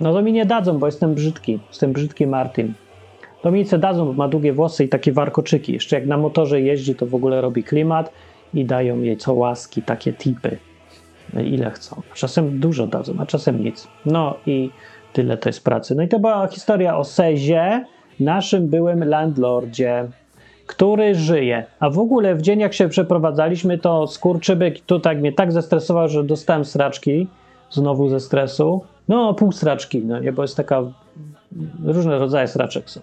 [0.00, 1.58] no to mi nie dadzą, bo jestem brzydki.
[1.68, 2.74] Jestem brzydki Martin.
[3.42, 5.72] To mi nic dadzą, bo ma długie włosy i takie warkoczyki.
[5.72, 8.12] Jeszcze jak na motorze jeździ, to w ogóle robi klimat
[8.54, 10.58] i dają jej co łaski, takie tipy.
[11.42, 12.02] Ile chcą.
[12.14, 13.88] Czasem dużo dadzą, a czasem nic.
[14.06, 14.70] No i
[15.12, 15.94] tyle to jest pracy.
[15.94, 17.84] No i to była historia o Sezie,
[18.20, 20.08] naszym byłym landlordzie,
[20.66, 21.64] który żyje.
[21.80, 26.24] A w ogóle w dzień, jak się przeprowadzaliśmy, to skurczybyk tutaj mnie tak zestresował, że
[26.24, 27.28] dostałem sraczki
[27.70, 28.82] znowu ze stresu.
[29.08, 30.82] No, pół sraczki, no nie, bo jest taka.
[31.84, 33.00] Różne rodzaje sraczek są.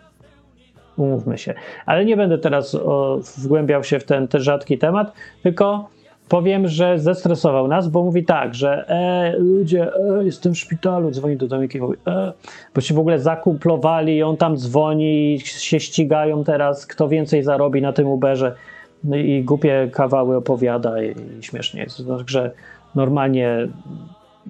[0.98, 1.54] Umówmy się.
[1.86, 5.14] Ale nie będę teraz o, wgłębiał się w ten, ten rzadki temat,
[5.44, 5.90] tylko
[6.32, 11.38] powiem, że zestresował nas, bo mówi tak, że e, ludzie, e, jestem w szpitalu, dzwoni
[11.38, 12.34] do Domiki i mówi, e,
[12.76, 17.82] bo się w ogóle zakuplowali i on tam dzwoni, się ścigają teraz, kto więcej zarobi
[17.82, 18.56] na tym Uberze
[19.04, 22.08] no i głupie kawały opowiada i, i śmiesznie jest.
[22.08, 22.52] Także
[22.96, 23.68] normalnie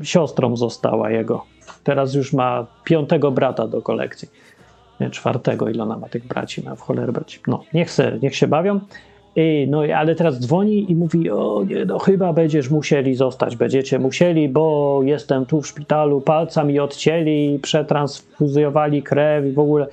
[0.04, 1.46] siostrą została jego.
[1.84, 4.28] Teraz już ma piątego brata do kolekcji.
[5.12, 7.40] Czwartego, ile ona ma tych braci, ma w cholerę braci.
[7.48, 8.80] No, niech, se, niech się bawią.
[9.68, 14.50] No, ale teraz dzwoni i mówi, o nie, no chyba będziesz musieli zostać, będziecie musieli,
[14.50, 19.88] bo jestem tu w szpitalu, palca mi odcięli, przetransfuzjowali krew i w ogóle,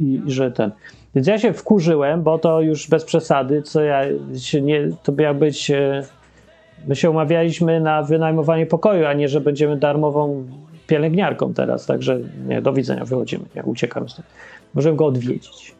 [0.00, 0.70] i, że ten...
[1.14, 4.02] Więc ja się wkurzyłem, bo to już bez przesady, co ja
[4.62, 6.02] nie, to miał być e,
[6.88, 10.44] My się umawialiśmy na wynajmowanie pokoju, a nie, że będziemy darmową
[10.86, 11.86] pielęgniarką teraz.
[11.86, 13.44] Także nie, do widzenia, wychodzimy.
[13.54, 14.28] Ja uciekam stąd.
[14.74, 15.74] Możemy go odwiedzić,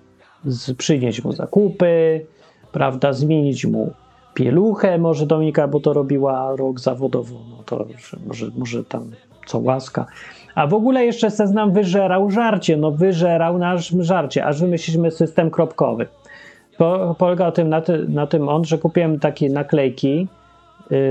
[0.44, 2.27] z, przynieść mu zakupy,
[2.72, 3.92] prawda, zmienić mu
[4.35, 7.87] pieluchę, może Dominika, bo to robiła rok zawodowo, no to
[8.26, 9.11] może, może tam
[9.46, 10.06] co łaska.
[10.54, 15.50] A w ogóle jeszcze se znam wyżerał żarcie, no wyżerał nasz żarcie, aż wymyśliliśmy system
[15.50, 16.06] kropkowy.
[16.78, 20.28] Po, polega tym, na, ty, na tym on, że kupiłem takie naklejki,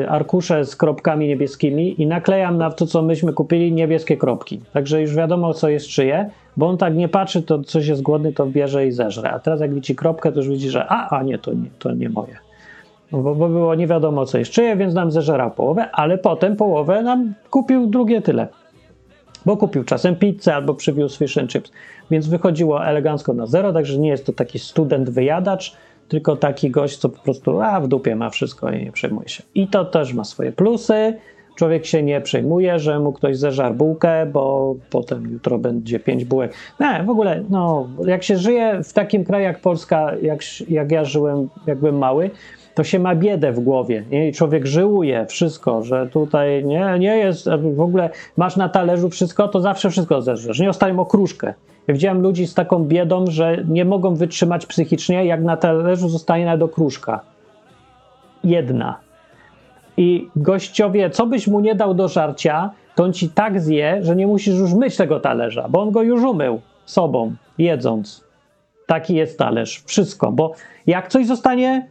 [0.08, 4.62] arkusze z kropkami niebieskimi i naklejam na to, co myśmy kupili, niebieskie kropki.
[4.74, 8.34] Także już wiadomo, co jest czyje, bo on tak nie patrzy, to coś jest głodny,
[8.34, 9.32] to bierze i zeżre.
[9.32, 11.92] A teraz jak widzi kropkę, to już widzi, że a, a nie, to nie, to
[11.92, 12.38] nie moje.
[13.12, 17.04] Bo, bo było nie wiadomo, co jest czyje, więc nam zeżerał połowę, ale potem połowę
[17.04, 18.48] nam kupił drugie tyle.
[19.46, 21.72] Bo kupił czasem pizzę albo przywiózł fish and chips.
[22.12, 25.76] Więc wychodziło elegancko na zero, także nie jest to taki student wyjadacz,
[26.12, 29.44] tylko taki gość, co po prostu a w dupie ma wszystko i nie przejmuje się.
[29.56, 31.14] I to też ma swoje plusy.
[31.56, 36.54] Człowiek się nie przejmuje, że mu ktoś zeżar bułkę, bo potem jutro będzie pięć bułek.
[36.80, 41.06] Nie, w ogóle, no, jak się żyje w takim kraju jak Polska, jak, jak ja
[41.06, 42.32] żyłem, jak mały,
[42.76, 44.04] to się ma biedę w głowie.
[44.12, 44.28] Nie?
[44.28, 49.48] I człowiek żyłuje wszystko, że tutaj nie, nie jest, w ogóle masz na talerzu wszystko,
[49.48, 50.60] to zawsze wszystko zeżresz.
[50.60, 51.54] Nie ostatnią okruszkę.
[51.88, 56.46] Ja widziałem ludzi z taką biedą, że nie mogą wytrzymać psychicznie, jak na talerzu zostanie
[56.46, 57.20] nawet okruszka.
[58.44, 58.98] Jedna.
[59.98, 64.16] I gościowie, co byś mu nie dał do żarcia, to on ci tak zje, że
[64.16, 68.24] nie musisz już myć tego talerza, bo on go już umył sobą, jedząc.
[68.88, 69.84] Taki jest talerz.
[69.86, 70.54] Wszystko, bo
[70.88, 71.88] jak coś zostanie,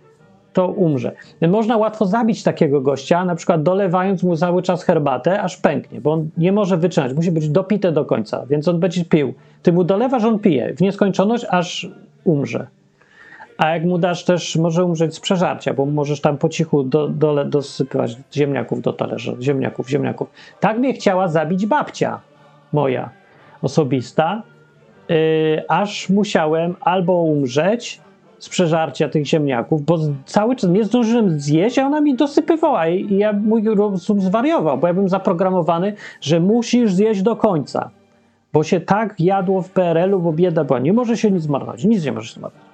[0.53, 1.13] to umrze.
[1.49, 6.13] Można łatwo zabić takiego gościa, na przykład dolewając mu cały czas herbatę, aż pęknie, bo
[6.13, 9.35] on nie może wytrzymać, musi być dopite do końca, więc on będzie pił.
[9.63, 11.89] Ty mu dolewasz, on pije w nieskończoność, aż
[12.25, 12.67] umrze.
[13.59, 17.09] A jak mu dasz też, może umrzeć z przeżarcia, bo możesz tam po cichu do,
[17.45, 20.31] dosypywać ziemniaków do talerza, ziemniaków, ziemniaków.
[20.61, 22.21] Tak mnie chciała zabić babcia
[22.73, 23.11] moja
[23.63, 24.43] osobista,
[25.09, 25.17] yy,
[25.69, 28.01] aż musiałem albo umrzeć,
[28.41, 33.17] z przeżarcia tych ziemniaków, bo cały czas nie zdążyłem zjeść, a ona mi dosypywała i
[33.17, 37.91] ja mój rozum zwariował, bo ja bym zaprogramowany, że musisz zjeść do końca,
[38.53, 40.79] bo się tak jadło w PRL-u, bo bieda była.
[40.79, 42.71] Nie może się nic zmarnować, nic nie możesz zmarnować.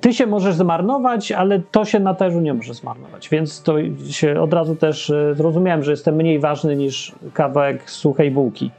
[0.00, 3.74] Ty się możesz zmarnować, ale to się na terzu nie może zmarnować, więc to
[4.10, 8.70] się od razu też e, zrozumiałem, że jestem mniej ważny niż kawałek suchej bułki.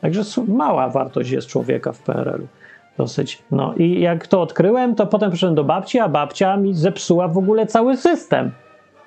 [0.00, 2.59] Także mała wartość jest człowieka w PRL-u
[2.98, 3.42] dosyć.
[3.50, 7.38] No i jak to odkryłem, to potem przyszedłem do babci, a babcia mi zepsuła w
[7.38, 8.50] ogóle cały system.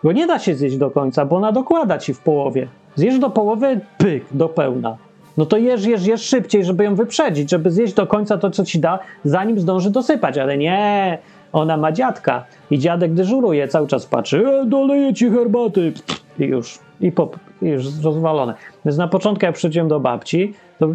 [0.04, 2.68] Bo nie da się zjeść do końca, bo ona dokłada ci w połowie.
[2.96, 4.98] Zjesz do połowy, pyk, do pełna.
[5.38, 8.66] No to jesz, jesz, jesz szybciej, żeby ją wyprzedzić, żeby zjeść do końca to, co
[8.66, 10.38] ci da, zanim zdąży dosypać.
[10.38, 11.18] Ale nie,
[11.54, 15.94] ona ma dziadka i dziadek dyżuruje, cały czas patrzy, e, doleję ci herbaty
[16.40, 18.54] i już, i, pop, i już rozwalone.
[18.86, 20.90] Więc na początku jak przychodziłem do babci, to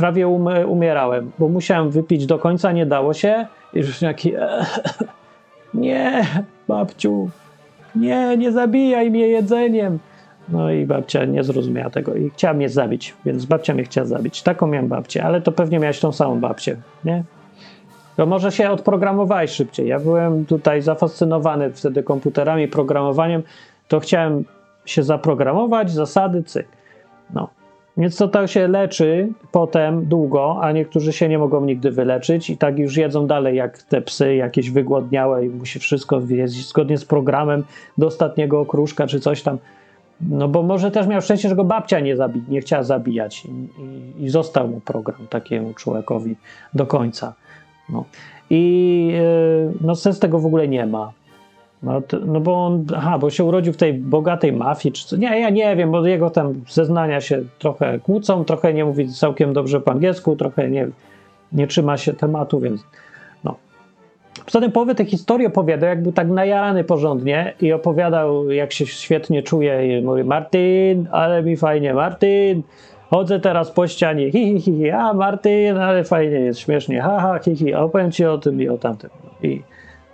[0.00, 3.46] prawie um, umierałem, bo musiałem wypić do końca, nie dało się.
[3.74, 4.66] I już taki, e,
[5.74, 6.24] nie,
[6.68, 7.30] babciu,
[7.96, 9.98] nie, nie zabijaj mnie jedzeniem.
[10.48, 14.42] No i babcia nie zrozumiała tego i chciała mnie zabić, więc babcia mnie chciała zabić.
[14.42, 17.24] Taką miałem babcię, ale to pewnie miałeś tą samą babcię, nie?
[18.16, 19.88] To może się odprogramowałeś szybciej.
[19.88, 23.42] Ja byłem tutaj zafascynowany wtedy komputerami, programowaniem,
[23.88, 24.44] to chciałem
[24.84, 26.66] się zaprogramować, zasady, cyk.
[27.34, 27.48] No,
[27.96, 32.56] więc to, to się leczy potem długo, a niektórzy się nie mogą nigdy wyleczyć i
[32.56, 37.04] tak już jedzą dalej jak te psy jakieś wygłodniałe i musi wszystko jeździć zgodnie z
[37.04, 37.64] programem
[37.98, 39.58] do ostatniego okruszka czy coś tam.
[40.20, 43.48] No bo może też miał szczęście, że go babcia nie, zabi nie chciała zabijać i,
[43.48, 46.36] i, i został mu program takiemu człowiekowi
[46.74, 47.34] do końca.
[47.88, 48.04] No.
[48.50, 51.12] I yy, no sens tego w ogóle nie ma.
[51.82, 55.16] No, to, no, bo on, aha, bo się urodził w tej bogatej mafii, czy co?
[55.16, 59.52] Nie, ja nie wiem, bo jego tam zeznania się trochę kłócą, trochę nie mówi całkiem
[59.52, 60.88] dobrze po angielsku, trochę nie,
[61.52, 62.84] nie trzyma się tematu, więc
[63.44, 63.56] no.
[64.44, 68.86] Poza tym połowę tej historii opowiadał, jak był tak najarany porządnie i opowiadał, jak się
[68.86, 72.62] świetnie czuje i mówi, Martin, ale mi fajnie, Martin,
[73.10, 77.20] chodzę teraz po ścianie, hi, hi, hi, hi, a Martin, ale fajnie jest, śmiesznie, ha,
[77.20, 79.10] ha, hi, hi, opowiem ci o tym i o tamtym.
[79.42, 79.62] I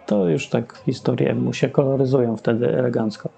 [0.07, 3.29] to już tak historie mu się koloryzują wtedy elegancko.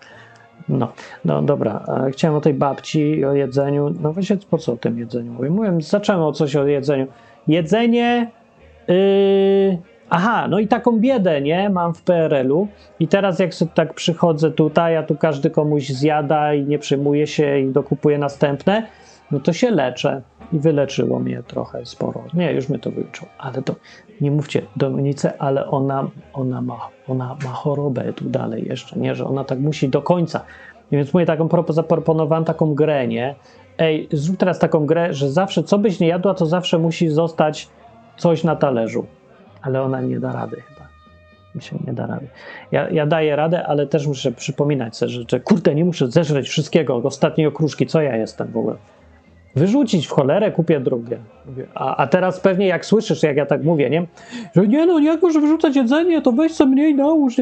[0.69, 0.93] No,
[1.25, 3.95] no dobra, chciałem o tej babci i o jedzeniu.
[4.01, 5.51] No właśnie, po co o tym jedzeniu mówię?
[5.51, 7.07] Mówiłem, zacząłem o coś o jedzeniu.
[7.49, 8.31] Jedzenie.
[8.89, 9.79] Yy...
[10.11, 11.71] Aha, no i taką biedę, nie?
[11.71, 12.69] Mam w PRL-u.
[13.01, 17.27] I teraz, jak sobie tak przychodzę tutaj, a tu każdy komuś zjada i nie przyjmuje
[17.27, 18.87] się i dokupuje następne,
[19.31, 20.23] no to się leczę.
[20.53, 22.25] I wyleczyło mnie trochę sporo.
[22.35, 23.75] Nie, już mnie to wyleczyło, ale to
[24.21, 29.27] nie mówcie Dominice, ale ona, ona, ma, ona ma chorobę tu dalej jeszcze, nie, że
[29.27, 30.41] ona tak musi do końca.
[30.93, 33.35] Więc mówię taką, zaproponowałem taką grę, nie?
[33.79, 37.69] Ej, zrób teraz taką grę, że zawsze, co byś nie jadła, to zawsze musi zostać
[38.17, 39.07] coś na talerzu.
[39.63, 40.89] Ale ona nie da rady chyba.
[41.55, 42.29] Mi się nie da rady.
[42.73, 46.49] Ja, ja daję radę, ale też muszę przypominać sobie, że, że kurde, nie muszę zeżreć
[46.49, 48.77] wszystkiego, ostatniej okruszki, co ja jestem w ogóle.
[49.59, 51.19] Wyrzucić w cholerę, kupię drugie.
[51.75, 54.07] A, a teraz pewnie jak słyszysz, jak ja tak mówię, nie?
[54.57, 57.37] Że nie no, jak możesz wyrzucać jedzenie, to weź sobie mniej nałóż.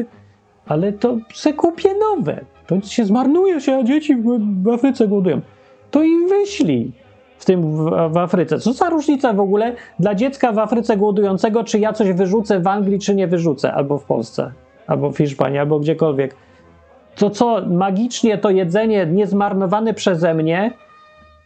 [0.67, 2.39] Ale to se kupię nowe.
[2.67, 5.41] To się zmarnuje się, a dzieci w, w Afryce głodują.
[5.91, 6.91] To i wyślij
[7.37, 8.59] w tym w, w Afryce.
[8.59, 12.67] Co za różnica w ogóle dla dziecka w Afryce głodującego, czy ja coś wyrzucę w
[12.67, 14.51] Anglii, czy nie wyrzucę, albo w Polsce,
[14.87, 16.35] albo w Hiszpanii, albo gdziekolwiek.
[17.15, 20.71] To co, magicznie to jedzenie niezmarnowane przeze mnie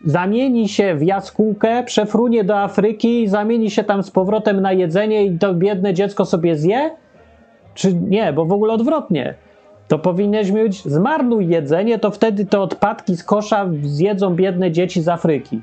[0.06, 5.40] zamieni się w jaskółkę, przefrunie do Afryki, zamieni się tam z powrotem na jedzenie i
[5.40, 6.90] to biedne dziecko sobie zje?
[7.74, 9.36] Czy nie, bo w ogóle odwrotnie.
[9.88, 15.08] To powinieneś mieć zmarnuj jedzenie, to wtedy te odpadki z kosza zjedzą biedne dzieci z
[15.08, 15.62] Afryki.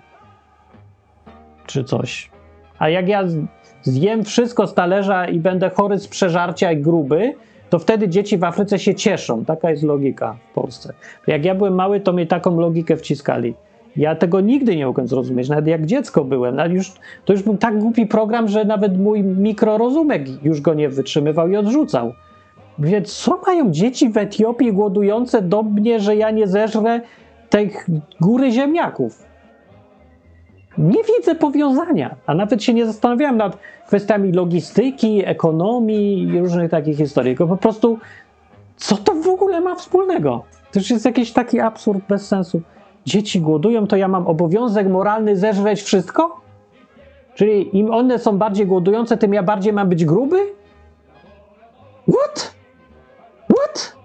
[1.67, 2.31] Czy coś.
[2.79, 3.25] A jak ja
[3.83, 7.35] zjem wszystko z talerza i będę chory z przeżarcia i gruby,
[7.71, 9.45] to wtedy dzieci w Afryce się cieszą.
[9.45, 10.95] Taka jest logika w Polsce.
[11.27, 13.55] Jak ja byłem mały, to mnie taką logikę wciskali.
[13.99, 16.57] Ja tego nigdy nie mogłem zrozumieć, nawet jak dziecko byłem.
[16.57, 16.93] Nawet już,
[17.25, 21.57] to już był tak głupi program, że nawet mój mikrorozumek już go nie wytrzymywał i
[21.57, 22.13] odrzucał.
[22.79, 27.01] Więc co mają dzieci w Etiopii głodujące do mnie, że ja nie zeżrę
[27.51, 27.87] tych
[28.21, 29.25] góry ziemniaków?
[30.79, 36.97] Nie widzę powiązania, a nawet się nie zastanawiałem nad kwestiami logistyki, ekonomii i różnych takich
[36.97, 37.31] historii.
[37.31, 37.99] Tylko po prostu,
[38.77, 40.45] co to w ogóle ma wspólnego?
[40.73, 42.63] To już jest jakiś taki absurd bez sensu.
[43.09, 46.41] Dzieci głodują, to ja mam obowiązek moralny zeżreć wszystko?
[47.35, 50.37] Czyli im one są bardziej głodujące, tym ja bardziej mam być gruby?
[52.09, 52.55] What?
[53.57, 53.97] What?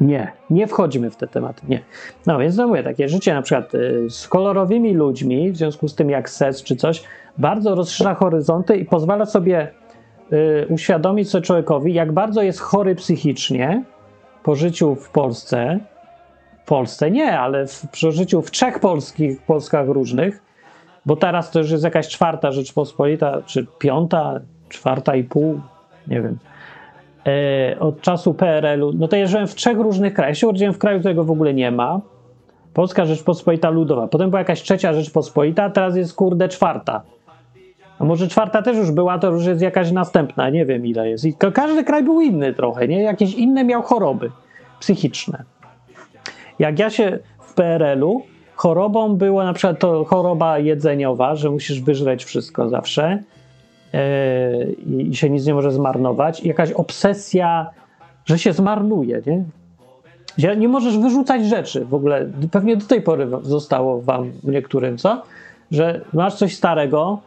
[0.00, 1.80] Nie, nie wchodzimy w te tematy, nie.
[2.26, 5.94] No więc no mówię, takie życie na przykład y, z kolorowymi ludźmi, w związku z
[5.94, 7.04] tym jak ses czy coś,
[7.38, 9.70] bardzo rozszerza horyzonty i pozwala sobie
[10.32, 13.84] y, uświadomić sobie człowiekowi, jak bardzo jest chory psychicznie
[14.42, 15.80] po życiu w Polsce,
[16.66, 20.42] Polsce nie, ale w przeżyciu w trzech polskich Polskach różnych,
[21.06, 25.60] bo teraz to już jest jakaś czwarta Rzeczpospolita, czy piąta, czwarta i pół,
[26.06, 26.38] nie wiem
[27.26, 30.30] e, od czasu PRL-u, no to ja żyłem w trzech różnych krajach.
[30.30, 32.00] Ja się urodziłem w kraju, którego w ogóle nie ma.
[32.74, 34.06] Polska Rzeczpospolita Ludowa.
[34.06, 37.02] Potem była jakaś trzecia Rzeczpospolita, a teraz jest kurde czwarta.
[37.98, 41.24] A może czwarta też już była, to już jest jakaś następna, nie wiem ile jest.
[41.24, 43.02] I ka- każdy kraj był inny trochę, nie?
[43.02, 44.30] Jakieś inne miał choroby
[44.80, 45.44] psychiczne.
[46.58, 48.22] Jak ja się w PRL-u,
[48.54, 53.22] chorobą była na przykład to choroba jedzeniowa, że musisz wyżreć wszystko zawsze
[53.94, 56.44] e, i się nic nie może zmarnować.
[56.44, 57.70] Jakaś obsesja,
[58.24, 59.44] że się zmarnuje, nie?
[60.56, 62.30] Nie możesz wyrzucać rzeczy w ogóle.
[62.50, 65.22] Pewnie do tej pory zostało wam niektórym, co?
[65.70, 67.18] Że masz coś starego,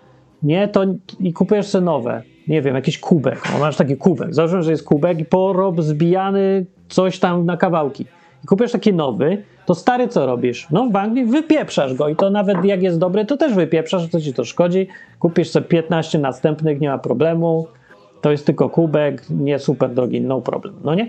[0.43, 0.83] nie, to
[1.19, 2.23] i kupujesz sobie nowe.
[2.47, 3.43] Nie wiem, jakiś kubek.
[3.55, 4.33] O, masz taki kubek.
[4.33, 8.05] Załóżmy, że jest kubek i porob zbijany coś tam na kawałki.
[8.43, 10.67] I kupujesz taki nowy, to stary co robisz?
[10.71, 14.21] No w Anglii wypieprzasz go i to nawet jak jest dobry, to też wypieprzasz, to
[14.21, 14.87] ci to szkodzi.
[15.19, 17.67] Kupisz sobie 15 następnych, nie ma problemu.
[18.21, 21.07] To jest tylko kubek, nie super drogi, no problem, no nie?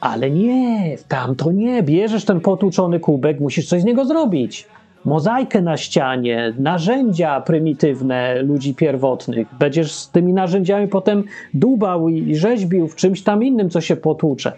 [0.00, 1.82] Ale nie, tam to nie.
[1.82, 4.66] Bierzesz ten potłuczony kubek, musisz coś z niego zrobić.
[5.04, 9.48] Mozaikę na ścianie, narzędzia prymitywne ludzi pierwotnych.
[9.58, 14.52] Będziesz z tymi narzędziami potem dubał i rzeźbił w czymś tam innym, co się potłucze.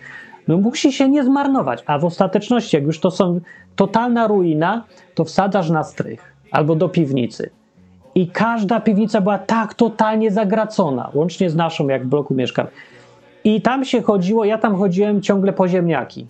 [0.51, 1.83] No musi się nie zmarnować.
[1.87, 3.41] A w ostateczności, jak już to są
[3.77, 4.85] totalna ruina,
[5.15, 7.51] to wsadzasz na strych albo do piwnicy.
[8.15, 12.67] I każda piwnica była tak totalnie zagracona, łącznie z naszą, jak w bloku mieszkam.
[13.45, 16.27] I tam się chodziło, ja tam chodziłem ciągle po ziemniaki.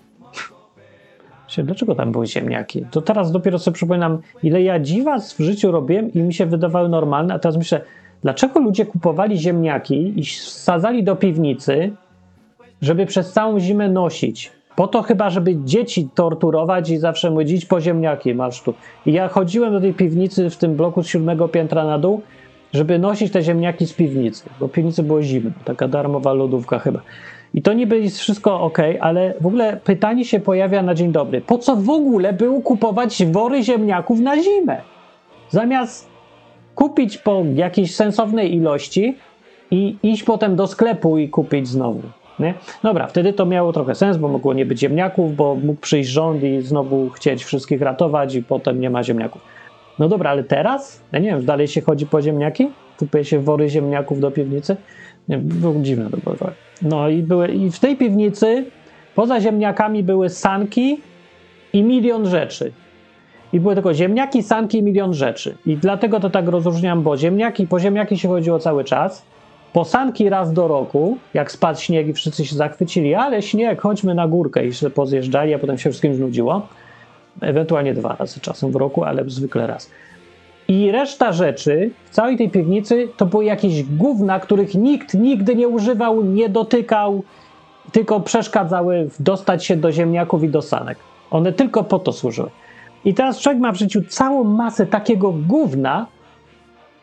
[1.64, 2.86] Dlaczego tam były ziemniaki?
[2.90, 6.88] To teraz dopiero sobie przypominam, ile ja dziwa w życiu robiłem i mi się wydawały
[6.88, 7.80] normalne, a teraz myślę,
[8.22, 11.92] dlaczego ludzie kupowali ziemniaki i wsadzali do piwnicy,
[12.82, 14.52] żeby przez całą zimę nosić?
[14.76, 18.74] Po to chyba, żeby dzieci torturować i zawsze mówić, po ziemniaki, masz tu.
[19.06, 22.20] I ja chodziłem do tej piwnicy w tym bloku z siódmego piętra na dół,
[22.72, 27.00] żeby nosić te ziemniaki z piwnicy, bo piwnicy było zimno, taka darmowa lodówka chyba.
[27.54, 31.40] I to niby jest wszystko ok, ale w ogóle pytanie się pojawia na dzień dobry.
[31.40, 34.80] Po co w ogóle było kupować wory ziemniaków na zimę?
[35.48, 36.08] Zamiast
[36.74, 39.16] kupić po jakiejś sensownej ilości
[39.70, 42.02] i iść potem do sklepu i kupić znowu.
[42.40, 42.54] Nie?
[42.82, 46.42] Dobra, wtedy to miało trochę sens, bo mogło nie być ziemniaków, bo mógł przyjść rząd
[46.42, 49.42] i znowu chcieć wszystkich ratować i potem nie ma ziemniaków.
[49.98, 51.02] No dobra, ale teraz?
[51.12, 52.68] Ja nie wiem, dalej się chodzi po ziemniaki?
[52.98, 54.76] Kupuje się wory ziemniaków do piwnicy?
[55.28, 56.52] Nie, było dziwne to było trochę.
[56.82, 58.64] No i, były, i w tej piwnicy
[59.14, 61.00] poza ziemniakami były sanki
[61.72, 62.72] i milion rzeczy.
[63.52, 65.56] I były tylko ziemniaki, sanki i milion rzeczy.
[65.66, 69.26] I dlatego to tak rozróżniam, bo ziemniaki, po ziemniaki się chodziło cały czas.
[69.72, 74.14] Po sanki raz do roku, jak spadł śnieg i wszyscy się zachwycili, ale śnieg, chodźmy
[74.14, 76.66] na górkę i się pozjeżdżali, a potem się wszystkim znudziło.
[77.40, 79.90] ewentualnie dwa razy czasem w roku, ale zwykle raz.
[80.68, 85.68] I reszta rzeczy w całej tej piwnicy to były jakieś gówna, których nikt nigdy nie
[85.68, 87.22] używał, nie dotykał,
[87.92, 90.98] tylko przeszkadzały w dostać się do ziemniaków i do sanek.
[91.30, 92.50] One tylko po to służyły.
[93.04, 96.06] I teraz człowiek ma w życiu całą masę takiego gówna,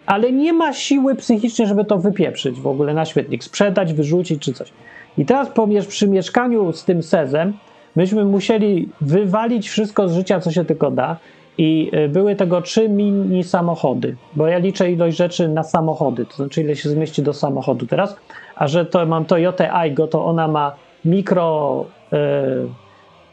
[0.08, 4.53] ale nie ma siły psychicznej, żeby to wypieprzyć w ogóle na śmietnik, sprzedać, wyrzucić czy
[4.53, 4.74] coś.
[5.18, 7.53] I teraz pomiesz przy mieszkaniu z tym sezem,
[7.95, 11.18] myśmy musieli wywalić wszystko z życia, co się tylko da.
[11.58, 16.36] I y, były tego trzy mini samochody, bo ja liczę ilość rzeczy na samochody, to
[16.36, 18.16] znaczy ile się zmieści do samochodu teraz.
[18.55, 22.18] A że to mam Toyotę Aygo, to ona ma mikro, y,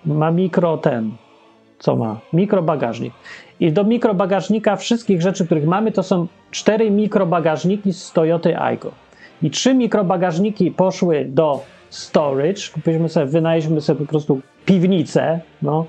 [0.07, 1.11] ma mikro ten,
[1.79, 2.21] co ma?
[2.33, 3.13] Mikrobagażnik.
[3.61, 8.93] I do mikrobagażnika wszystkich rzeczy, których mamy, to są cztery mikrobagażniki z Toyoty Aygo.
[9.43, 11.61] I trzy mikrobagażniki poszły do
[11.91, 15.87] storage, kupiliśmy sobie, wynaleźliśmy sobie po prostu piwnicę, no,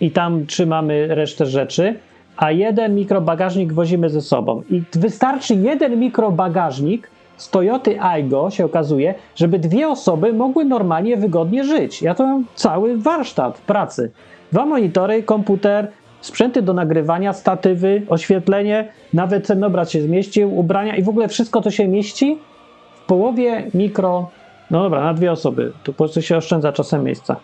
[0.00, 1.94] i tam trzymamy resztę rzeczy,
[2.36, 4.62] a jeden mikrobagażnik wozimy ze sobą.
[4.70, 11.64] I wystarczy jeden mikrobagażnik z Toyoty Aygo, się okazuje, żeby dwie osoby mogły normalnie, wygodnie
[11.64, 12.02] żyć.
[12.02, 14.10] Ja to mam cały warsztat pracy.
[14.52, 15.88] Dwa monitory, komputer,
[16.20, 21.60] sprzęty do nagrywania, statywy, oświetlenie, nawet ten obraz się zmieścił, ubrania i w ogóle wszystko
[21.60, 22.38] to się mieści
[22.94, 24.30] w połowie mikro.
[24.70, 25.72] No dobra, na dwie osoby.
[25.82, 27.36] Tu po prostu się oszczędza czasem miejsca.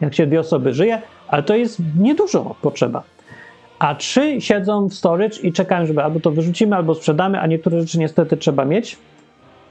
[0.00, 3.02] Jak się dwie osoby żyje, ale to jest niedużo potrzeba.
[3.78, 7.80] A trzy siedzą w storage i czekają, żeby albo to wyrzucimy, albo sprzedamy, a niektóre
[7.80, 8.98] rzeczy niestety trzeba mieć.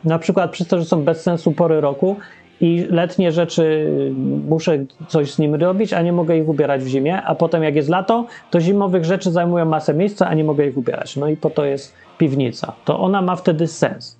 [0.04, 2.16] Na przykład przez to, że są bez sensu pory roku
[2.64, 3.92] i letnie rzeczy
[4.50, 7.76] muszę coś z nim robić, a nie mogę ich ubierać w zimie, a potem jak
[7.76, 11.16] jest lato, to zimowych rzeczy zajmują masę miejsca, a nie mogę ich ubierać.
[11.16, 12.74] No i po to jest piwnica.
[12.86, 14.18] To ona ma wtedy sens.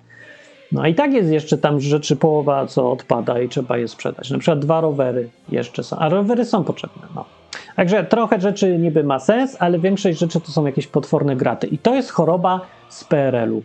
[0.72, 4.30] No i tak jest jeszcze tam rzeczy połowa, co odpada i trzeba je sprzedać.
[4.30, 7.02] Na przykład dwa rowery jeszcze są, a rowery są potrzebne.
[7.14, 7.24] No.
[7.76, 11.66] Także trochę rzeczy niby ma sens, ale większość rzeczy to są jakieś potworne graty.
[11.66, 13.62] I to jest choroba z PRL-u.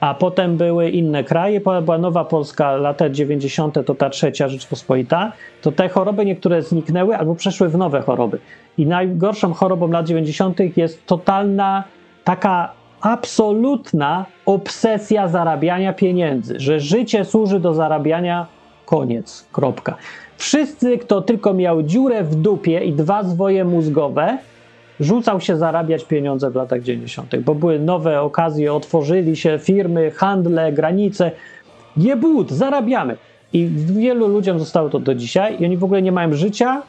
[0.00, 3.86] A potem były inne kraje, była Nowa Polska, lata 90.
[3.86, 5.32] to ta trzecia Rzeczpospolita,
[5.62, 8.38] to te choroby niektóre zniknęły albo przeszły w nowe choroby.
[8.78, 10.58] I najgorszą chorobą lat 90.
[10.76, 11.84] jest totalna
[12.24, 18.46] taka absolutna obsesja zarabiania pieniędzy, że życie służy do zarabiania,
[18.86, 19.96] koniec, kropka.
[20.36, 24.38] Wszyscy, kto tylko miał dziurę w dupie i dwa zwoje mózgowe,
[25.00, 30.72] rzucał się zarabiać pieniądze w latach 90., bo były nowe okazje, otworzyli się firmy, handle,
[30.72, 31.30] granice.
[31.96, 33.16] Jebut, zarabiamy.
[33.52, 36.82] I wielu ludziom zostało to do dzisiaj i oni w ogóle nie mają życia,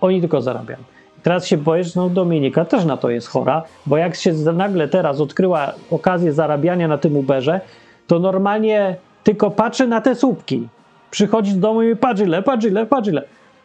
[0.00, 0.78] oni tylko zarabiają.
[1.22, 5.20] Teraz się boję, no Dominika też na to jest chora, bo jak się nagle teraz
[5.20, 7.60] odkryła okazję zarabiania na tym Uberze,
[8.06, 10.68] to normalnie tylko patrzy na te słupki.
[11.10, 13.22] Przychodzi do domu i patrz ile, patrz ile, patrz ile.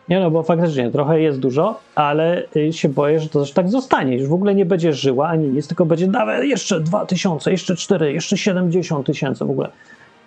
[0.10, 3.70] Nie no, bo faktycznie trochę jest dużo, ale y, się boję, że to też tak
[3.70, 4.18] zostanie.
[4.18, 8.14] Już w ogóle nie będzie żyła ani nic, tylko będzie nawet jeszcze 2000, jeszcze 4,
[8.14, 9.70] jeszcze 70 tysięcy w ogóle.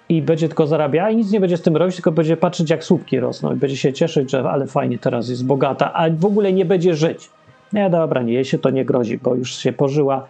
[0.08, 2.84] I będzie tylko zarabiała i nic nie będzie z tym robić, tylko będzie patrzeć jak
[2.84, 6.52] słupki rosną i będzie się cieszyć, że ale fajnie teraz jest bogata, a w ogóle
[6.52, 7.30] nie będzie żyć.
[7.72, 10.26] Nie, dobra, nie, jej się to nie grozi, bo już się pożyła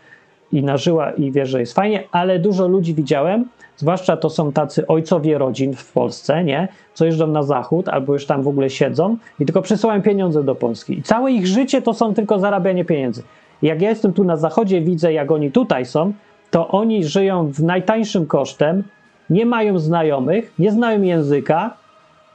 [0.52, 3.44] i nażyła i wie, że jest fajnie, ale dużo ludzi widziałem,
[3.76, 6.68] zwłaszcza to są tacy ojcowie rodzin w Polsce, nie?
[6.94, 10.54] Co jeżdżą na zachód albo już tam w ogóle siedzą i tylko przesyłają pieniądze do
[10.54, 10.98] Polski.
[10.98, 13.22] I całe ich życie to są tylko zarabianie pieniędzy.
[13.62, 16.12] Jak ja jestem tu na zachodzie, widzę jak oni tutaj są,
[16.50, 18.82] to oni żyją w najtańszym kosztem,
[19.30, 21.76] nie mają znajomych, nie znają języka,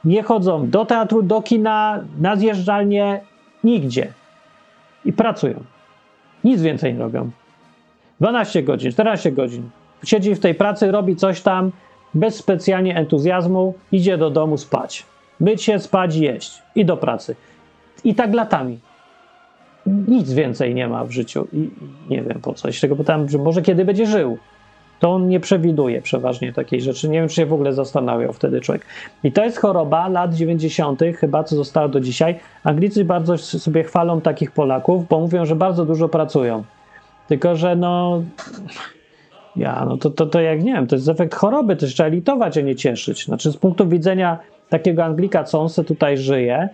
[0.04, 3.20] nie chodzą do teatru, do kina, na zjeżdżalnię,
[3.64, 4.12] nigdzie.
[5.04, 5.54] I pracują.
[6.44, 7.30] Nic więcej nie robią.
[8.22, 9.70] 12 godzin, 14 godzin.
[10.04, 11.72] Siedzi w tej pracy, robi coś tam,
[12.14, 15.06] bez specjalnie entuzjazmu, idzie do domu spać.
[15.40, 16.62] Myć się, spać, jeść.
[16.74, 17.36] I do pracy.
[18.04, 18.78] I tak latami.
[19.86, 21.46] Nic więcej nie ma w życiu.
[21.52, 21.70] I
[22.10, 22.72] nie wiem po co.
[22.72, 24.38] Się tego pytałem, że może kiedy będzie żył
[25.00, 27.08] to on nie przewiduje przeważnie takiej rzeczy.
[27.08, 28.86] Nie wiem, czy się w ogóle zastanawiał wtedy człowiek.
[29.24, 32.38] I to jest choroba lat 90., chyba co zostało do dzisiaj.
[32.64, 36.64] Anglicy bardzo sobie chwalą takich Polaków, bo mówią, że bardzo dużo pracują.
[37.32, 38.22] Tylko, że no.
[39.56, 42.58] Ja, no to, to, to jak nie wiem, to jest efekt choroby, to trzeba litować,
[42.58, 43.24] a nie cieszyć.
[43.24, 46.68] Znaczy, z punktu widzenia takiego Anglika, co on se tutaj żyje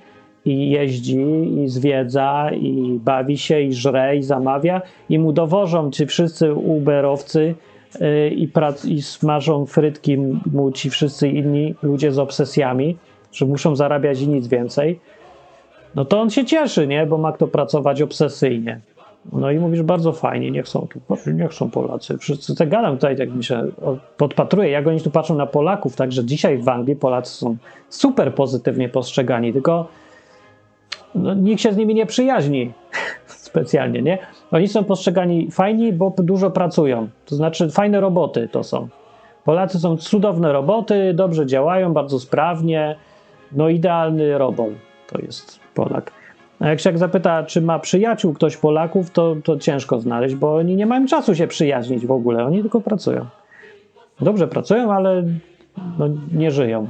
[0.44, 1.20] i jeździ,
[1.62, 7.54] i zwiedza, i bawi się, i żre, i zamawia, i mu dowożą ci wszyscy Uberowcy,
[8.36, 10.16] i, prac, i smażą frytki
[10.52, 12.96] mu ci wszyscy inni ludzie z obsesjami,
[13.32, 15.00] że muszą zarabiać i nic więcej,
[15.94, 17.06] no to on się cieszy, nie?
[17.06, 18.80] Bo ma kto pracować obsesyjnie.
[19.32, 21.00] No i mówisz, bardzo fajnie, niech są tu,
[21.32, 22.18] niech są Polacy.
[22.18, 23.66] Wszyscy te gadam tutaj, tak mi się
[24.16, 27.56] podpatruję, jak oni tu patrzą na Polaków, także dzisiaj w Anglii Polacy są
[27.88, 29.88] super pozytywnie postrzegani, tylko
[31.14, 32.72] no, nikt się z nimi nie przyjaźni.
[33.48, 34.18] specjalnie, nie?
[34.50, 37.08] Oni są postrzegani fajni, bo dużo pracują.
[37.26, 38.88] To znaczy fajne roboty to są.
[39.44, 42.96] Polacy są cudowne roboty, dobrze działają, bardzo sprawnie.
[43.52, 44.72] No idealny robol
[45.06, 46.17] to jest Polak.
[46.61, 50.86] Jak się zapyta, czy ma przyjaciół ktoś Polaków, to, to ciężko znaleźć, bo oni nie
[50.86, 53.26] mają czasu się przyjaźnić w ogóle, oni tylko pracują.
[54.20, 55.24] Dobrze pracują, ale
[55.98, 56.88] no, nie żyją.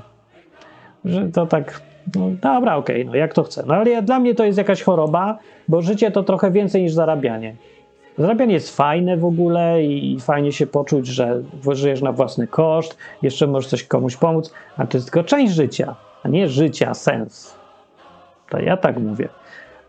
[1.05, 1.81] Że to tak,
[2.17, 3.65] no dobra, okej, no jak to chce.
[3.67, 5.39] No ale dla mnie to jest jakaś choroba,
[5.69, 7.57] bo życie to trochę więcej niż zarabianie.
[8.19, 11.43] Zarabianie jest fajne w ogóle i, i fajnie się poczuć, że
[11.73, 15.95] żyjesz na własny koszt, jeszcze możesz coś komuś pomóc, a to jest tylko część życia,
[16.23, 17.55] a nie życia, sens.
[18.51, 19.29] To ja tak mówię.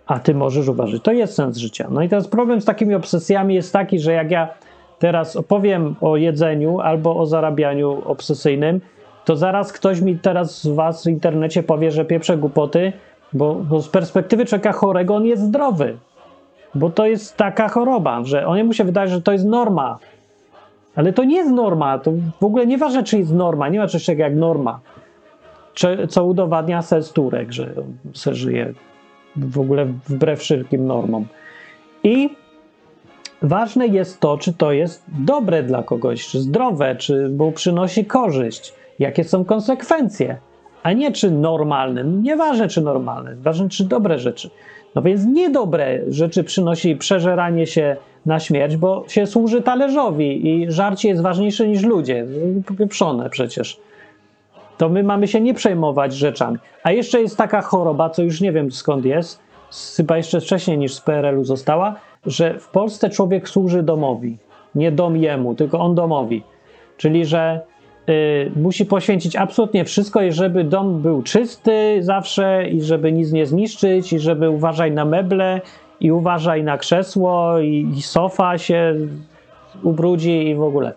[0.10, 1.88] A ty możesz uważać, to jest sens życia.
[1.91, 4.47] No i teraz problem z takimi obsesjami jest taki, że jak ja
[4.99, 8.82] teraz opowiem o jedzeniu albo o zarabianiu obsesyjnym,
[9.26, 12.93] to zaraz ktoś mi teraz z was w internecie powie, że pieprze głupoty,
[13.34, 15.97] bo, bo z perspektywy człowieka chorego on jest zdrowy.
[16.76, 19.97] Bo to jest taka choroba, że on mu się wydaje, że to jest norma.
[20.95, 21.99] Ale to nie jest norma.
[21.99, 23.70] To w ogóle nieważne, czy jest norma.
[23.70, 24.80] Nie ma czegoś takiego jak norma.
[25.74, 27.74] Czy, co udowadnia sens Turek, że
[28.14, 28.74] se żyje
[29.36, 31.25] w ogóle wbrew wszelkim normom.
[32.03, 32.30] I
[33.41, 38.73] ważne jest to, czy to jest dobre dla kogoś, czy zdrowe, czy mu przynosi korzyść,
[38.99, 40.38] jakie są konsekwencje,
[40.84, 42.03] a nie czy normalne.
[42.03, 44.49] Nieważne, czy normalne, ważne, czy dobre rzeczy.
[44.95, 51.09] No więc niedobre rzeczy przynosi przeżeranie się na śmierć, bo się służy talerzowi i żarcie
[51.09, 52.25] jest ważniejsze niż ludzie.
[52.65, 53.80] Popieprzone przecież.
[54.80, 56.57] To my mamy się nie przejmować rzeczami.
[56.84, 59.39] A jeszcze jest taka choroba, co już nie wiem skąd jest,
[59.97, 64.38] chyba jeszcze wcześniej niż z PRL-u została, że w Polsce człowiek służy domowi.
[64.75, 66.43] Nie dom jemu, tylko on domowi.
[66.97, 67.61] Czyli, że
[68.09, 73.45] y, musi poświęcić absolutnie wszystko, i żeby dom był czysty zawsze, i żeby nic nie
[73.45, 75.61] zniszczyć, i żeby uważaj na meble,
[75.99, 78.95] i uważaj na krzesło, i, i sofa się
[79.84, 80.93] ubrudzi, i w ogóle.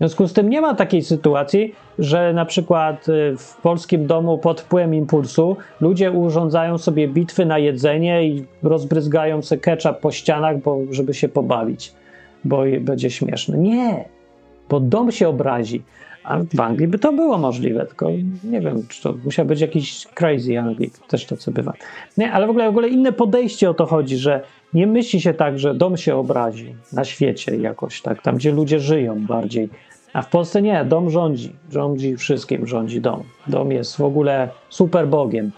[0.00, 4.38] W związku z tym nie ma takiej sytuacji, że na przykład y, w polskim domu
[4.38, 10.62] pod wpływem impulsu ludzie urządzają sobie bitwy na jedzenie i rozbryzgają sobie ketchup po ścianach,
[10.62, 11.92] bo, żeby się pobawić,
[12.44, 13.58] bo będzie śmieszne.
[13.58, 14.04] Nie,
[14.68, 15.82] bo dom się obrazi.
[16.24, 18.10] A w Anglii by to było możliwe, tylko
[18.44, 21.72] nie wiem, czy to musiał być jakiś crazy Anglik, też to co bywa.
[22.18, 24.42] Nie, ale w ogóle, w ogóle inne podejście o to chodzi, że
[24.74, 28.80] nie myśli się tak, że dom się obrazi na świecie jakoś tak, tam gdzie ludzie
[28.80, 29.68] żyją bardziej.
[30.12, 31.52] A w Polsce nie, dom rządzi.
[31.70, 33.22] Rządzi wszystkim, rządzi dom.
[33.46, 35.50] Dom jest w ogóle super bogiem.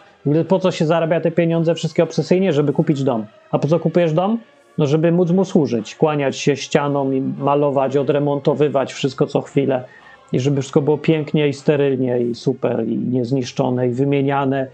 [0.49, 3.27] Po co się zarabia te pieniądze wszystkie obsesyjnie, żeby kupić dom?
[3.51, 4.39] A po co kupujesz dom?
[4.79, 9.85] No, żeby móc mu służyć, kłaniać się ścianom i malować, odremontowywać wszystko co chwilę.
[10.33, 14.67] I żeby wszystko było pięknie i sterylnie i super i niezniszczone i wymieniane.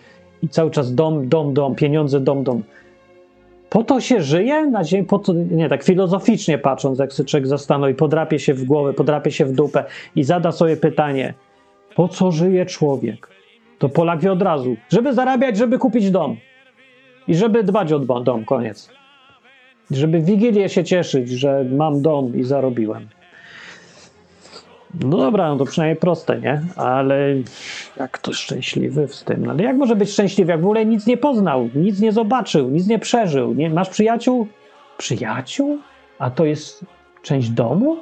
[0.43, 2.63] I cały czas dom, dom, dom, pieniądze, dom, dom.
[3.71, 7.95] Po to się żyje na ziemi, po to, nie tak filozoficznie patrząc, jak człowiek zastanowi,
[7.95, 9.85] podrapie się w głowę, podrapie się w dupę
[10.17, 11.35] i zada sobie pytanie,
[11.97, 13.29] po co żyje człowiek?
[13.79, 16.37] To Polak wie od razu, żeby zarabiać, żeby kupić dom
[17.29, 18.91] i żeby dbać o dom, koniec.
[19.91, 23.09] Żeby w Wigilię się cieszyć, że mam dom i zarobiłem.
[24.95, 26.63] No dobra, no to przynajmniej proste, nie?
[26.77, 27.35] Ale
[27.97, 29.51] jak to szczęśliwy w tym?
[29.51, 32.87] Ale jak może być szczęśliwy, jak w ogóle nic nie poznał, nic nie zobaczył, nic
[32.87, 33.55] nie przeżył?
[33.55, 33.71] Nie?
[33.71, 34.47] Masz przyjaciół?
[34.99, 35.79] Przyjaciół?
[36.19, 36.85] A to jest
[37.23, 37.97] część domu?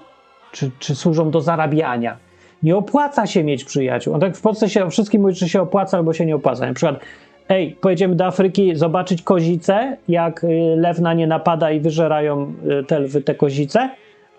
[0.53, 2.17] Czy, czy służą do zarabiania?
[2.63, 4.15] Nie opłaca się mieć przyjaciół.
[4.15, 6.67] On tak w Polsce się o wszystkim mówi, czy się opłaca albo się nie opłaca.
[6.67, 7.01] Na przykład,
[7.49, 12.85] ej, pojedziemy do Afryki zobaczyć kozicę, jak y, lew na nie napada i wyżerają y,
[12.85, 13.91] te lwy te kozice.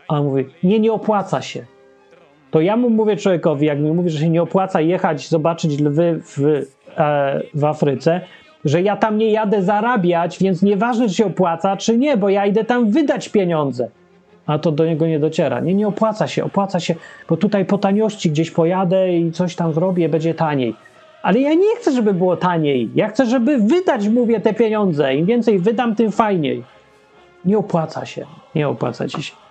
[0.07, 1.76] A on mówi, nie, nie opłaca się
[2.57, 6.21] to ja mu mówię człowiekowi, jak mi mówi, że się nie opłaca jechać, zobaczyć lwy
[6.23, 6.63] w,
[6.97, 8.21] e, w Afryce,
[8.65, 12.45] że ja tam nie jadę zarabiać, więc nieważne, czy się opłaca, czy nie, bo ja
[12.45, 13.89] idę tam wydać pieniądze.
[14.45, 15.59] A to do niego nie dociera.
[15.59, 16.95] Nie, nie opłaca się, opłaca się,
[17.29, 20.75] bo tutaj po taniości gdzieś pojadę i coś tam zrobię, będzie taniej.
[21.23, 22.89] Ale ja nie chcę, żeby było taniej.
[22.95, 25.15] Ja chcę, żeby wydać, mówię, te pieniądze.
[25.15, 26.63] Im więcej wydam, tym fajniej.
[27.45, 28.25] Nie opłaca się.
[28.55, 29.46] Nie opłaca ci się.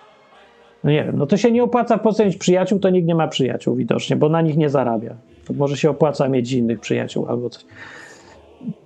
[0.87, 3.28] No nie wiem, no to się nie opłaca po mieć przyjaciół, to nikt nie ma
[3.28, 5.14] przyjaciół widocznie, bo na nich nie zarabia.
[5.47, 7.64] To może się opłaca mieć innych przyjaciół albo coś.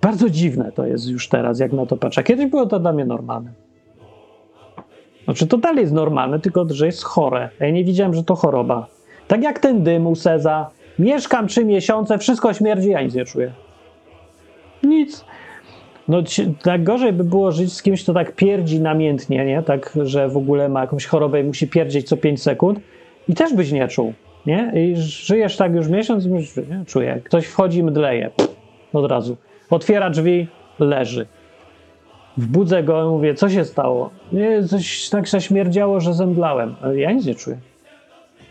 [0.01, 2.23] Bardzo dziwne to jest już teraz, jak na to patrzę.
[2.23, 3.51] Kiedyś było to dla mnie normalne.
[5.23, 7.49] Znaczy to dalej jest normalne, tylko że jest chore.
[7.59, 8.87] Ja nie widziałem, że to choroba.
[9.27, 10.69] Tak jak ten dym u Seza.
[10.99, 13.51] Mieszkam trzy miesiące, wszystko śmierdzi, ja nic nie czuję.
[14.83, 15.25] Nic.
[16.11, 16.23] No,
[16.63, 19.63] tak gorzej by było żyć z kimś, kto tak pierdzi namiętnie, nie?
[19.63, 22.79] Tak, że w ogóle ma jakąś chorobę i musi pierdzieć co 5 sekund
[23.27, 24.13] i też byś nie czuł,
[24.45, 24.71] nie?
[24.75, 26.85] I żyjesz tak już miesiąc i myślisz, nie?
[26.85, 27.21] Czuję.
[27.23, 28.29] Ktoś wchodzi, mdleje.
[28.93, 29.37] Od razu.
[29.69, 30.47] Otwiera drzwi,
[30.79, 31.25] leży.
[32.37, 34.09] Wbudzę go i mówię, co się stało?
[34.31, 36.75] Nie, coś tak śmierdziało, że zemdlałem.
[36.81, 37.57] Ale ja nic nie czuję.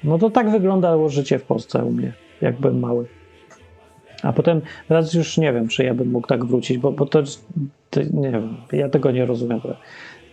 [0.05, 3.07] No to tak wyglądało życie w Polsce u mnie, jak byłem mały.
[4.23, 7.23] A potem teraz już nie wiem, czy ja bym mógł tak wrócić, bo, bo to,
[7.91, 9.61] to nie wiem, ja tego nie rozumiem.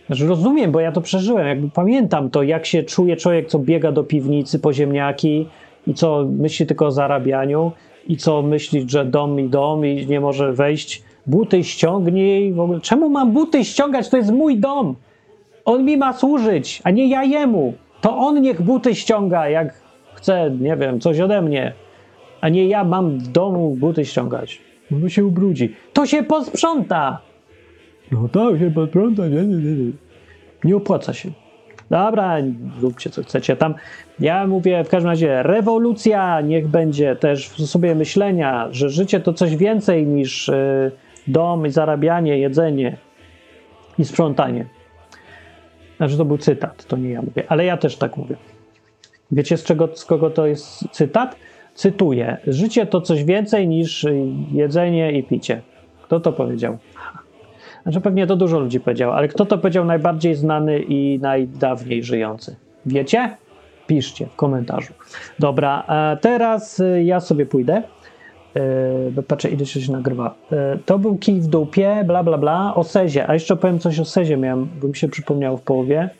[0.06, 3.92] Znaczy rozumiem, bo ja to przeżyłem, jakby pamiętam to, jak się czuje człowiek, co biega
[3.92, 5.46] do piwnicy po ziemniaki
[5.86, 7.72] i co myśli tylko o zarabianiu
[8.06, 12.80] i co myśli, że dom i dom i nie może wejść, buty ściągnij, w ogóle,
[12.80, 14.94] czemu mam buty ściągać, to jest mój dom,
[15.64, 19.80] on mi ma służyć, a nie ja jemu, to on niech buty ściąga, jak
[20.14, 21.72] chce, nie wiem, coś ode mnie,
[22.40, 24.60] a nie ja mam w domu buty ściągać,
[24.90, 27.20] bo się ubrudzi, to się posprząta,
[28.12, 29.92] no tak, się posprząta, nie, nie, nie,
[30.64, 30.76] nie.
[30.76, 31.30] Opłaca się.
[31.90, 32.36] Dobra,
[32.80, 33.56] róbcie co chcecie.
[33.56, 33.74] Tam
[34.20, 39.32] ja mówię w każdym razie, rewolucja niech będzie też w sposobie myślenia, że życie to
[39.32, 40.90] coś więcej niż y,
[41.26, 42.96] dom i zarabianie, jedzenie
[43.98, 44.66] i sprzątanie.
[45.96, 48.36] Znaczy to był cytat, to nie ja mówię, ale ja też tak mówię.
[49.32, 51.36] Wiecie z czego, z kogo to jest cytat?
[51.78, 52.36] Cytuję.
[52.46, 55.60] Życie to coś więcej niż y, jedzenie i picie.
[56.02, 56.78] Kto to powiedział?
[57.82, 62.56] Znaczy pewnie to dużo ludzi powiedział, ale kto to powiedział najbardziej znany i najdawniej żyjący?
[62.86, 63.36] Wiecie?
[63.86, 64.92] Piszcie w komentarzu.
[65.38, 67.82] Dobra, a teraz y, ja sobie pójdę.
[69.14, 70.34] Yy, patrzę, ile się nagrywa.
[70.50, 73.28] Yy, to był kij w dupie, bla, bla, bla, o sezie.
[73.28, 76.10] A jeszcze powiem coś o sezie, miałem, bo mi się przypomniało w połowie.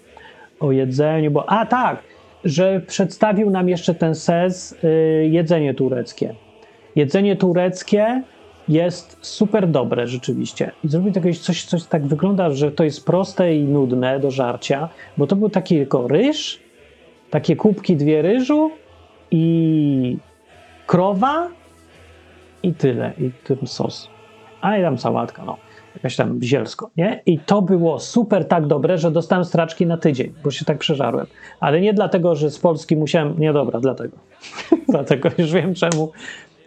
[0.60, 1.50] O jedzeniu, bo...
[1.50, 2.02] A, tak!
[2.44, 6.34] Że przedstawił nam jeszcze ten sez yy, jedzenie tureckie.
[6.96, 8.22] Jedzenie tureckie
[8.68, 10.70] jest super dobre rzeczywiście.
[10.84, 14.88] I zrobił jakieś coś, coś tak wygląda, że to jest proste i nudne do żarcia,
[15.16, 16.60] bo to był taki tylko ryż,
[17.30, 18.70] takie kubki dwie ryżu
[19.30, 20.16] i
[20.86, 21.48] krowa
[22.62, 24.08] i tyle, i tym sos.
[24.60, 25.56] A i tam sałatka, no,
[25.98, 27.22] jakaś tam zielsko, nie?
[27.26, 31.26] I to było super tak dobre, że dostałem straczki na tydzień, bo się tak przeżarłem.
[31.60, 34.16] Ale nie dlatego, że z Polski musiałem, nie dobra, dlatego.
[34.88, 36.12] dlatego już wiem czemu,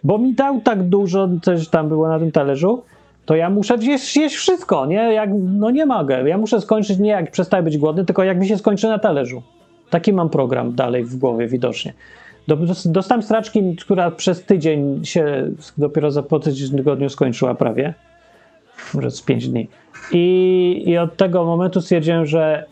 [0.04, 2.82] bo mi dał tak dużo, coś tam było na tym talerzu,
[3.26, 5.12] to ja muszę zjeść, zjeść wszystko, nie?
[5.12, 6.28] Jak, no nie mogę.
[6.28, 9.42] Ja muszę skończyć nie jak przestaję być głodny, tylko jak mi się skończy na talerzu.
[9.90, 11.94] Taki mam program dalej w głowie widocznie.
[12.84, 17.94] Dostałem straczki, która przez tydzień się dopiero po tygodniu skończyła prawie.
[18.94, 19.68] Może z pięć dni.
[20.12, 22.64] I, I od tego momentu stwierdziłem, że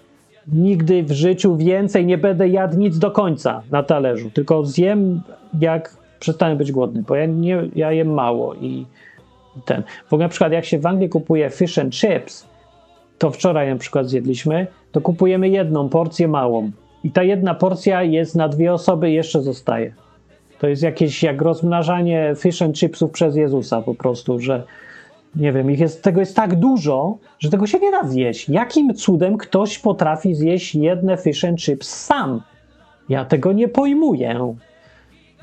[0.53, 5.21] nigdy w życiu więcej nie będę jadł nic do końca na talerzu, tylko zjem
[5.61, 8.87] jak przestanę być głodny, bo ja, nie, ja jem mało i,
[9.65, 9.83] ten.
[10.07, 12.47] Ogóle na przykład jak się w Anglii kupuje fish and chips,
[13.19, 16.71] to wczoraj na przykład zjedliśmy, to kupujemy jedną porcję małą.
[17.05, 19.95] I ta jedna porcja jest na dwie osoby jeszcze zostaje.
[20.59, 24.63] To jest jakieś jak rozmnażanie fish and chipsów przez Jezusa po prostu, że
[25.37, 28.49] nie wiem, ich jest, tego jest tak dużo, że tego się nie da zjeść.
[28.49, 32.43] Jakim cudem ktoś potrafi zjeść jedne fish and chips sam?
[33.09, 34.55] Ja tego nie pojmuję.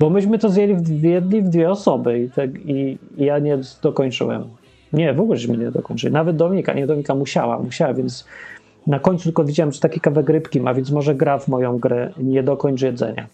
[0.00, 0.82] Bo myśmy to zjeli w,
[1.20, 4.44] w dwie osoby i, tak, i, ja nie dokończyłem.
[4.92, 6.12] Nie, w ogóle żeśmy nie dokończyli.
[6.12, 8.24] Nawet Dominika, nie Dominika musiała, musiała, więc
[8.86, 12.12] na końcu tylko widziałem, że taki kawałek rybki ma, więc może gra w moją grę
[12.18, 13.26] nie dokończ jedzenia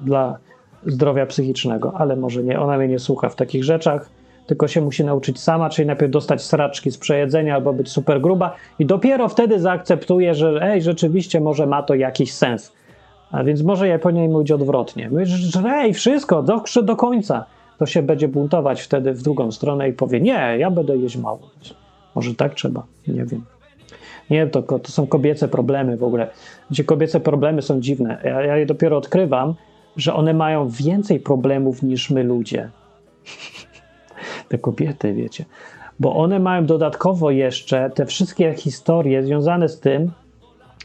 [0.00, 0.38] dla
[0.86, 4.10] zdrowia psychicznego, ale może nie, ona mnie nie słucha w takich rzeczach,
[4.48, 8.54] tylko się musi nauczyć sama, czyli najpierw dostać sraczki z przejedzenia albo być super gruba
[8.78, 12.72] i dopiero wtedy zaakceptuje, że ej, rzeczywiście może ma to jakiś sens.
[13.30, 15.10] A więc może ja powinienem mówić odwrotnie.
[15.10, 17.44] Mówić, że ej, wszystko, do, do końca.
[17.78, 21.50] To się będzie buntować wtedy w drugą stronę i powie, nie, ja będę jeść mało.
[22.14, 23.44] Może tak trzeba, nie wiem.
[24.30, 26.30] Nie, to, to są kobiece problemy w ogóle.
[26.70, 28.20] Gdzie kobiece problemy są dziwne.
[28.24, 29.54] Ja, ja je dopiero odkrywam,
[29.96, 32.70] że one mają więcej problemów niż my ludzie.
[34.48, 35.44] Te kobiety, wiecie.
[36.00, 40.10] Bo one mają dodatkowo jeszcze te wszystkie historie związane z tym,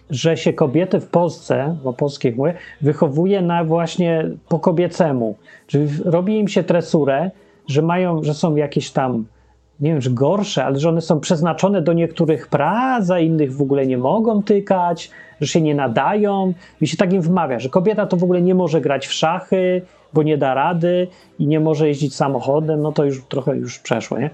[0.10, 5.36] że się kobiety w Polsce, bo polskich mówię, wychowuje na właśnie po kobiecemu.
[5.68, 7.32] Czyli robi im się tresurę,
[7.68, 9.26] że mają, że są jakieś tam,
[9.80, 13.62] nie wiem, że gorsze, ale że one są przeznaczone do niektórych prac, a innych w
[13.62, 15.12] ogóle nie mogą tykać,
[15.42, 16.54] że się nie nadają.
[16.82, 19.82] I się tak im wmawia, że kobieta to w ogóle nie może grać w szachy,
[20.14, 21.08] bo nie da rady
[21.40, 24.30] i nie może jeździć samochodem, no to już trochę już przeszło, nie?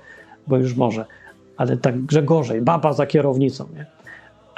[0.47, 1.05] Bo już może.
[1.57, 3.85] Ale tak, że gorzej, baba za kierownicą, nie?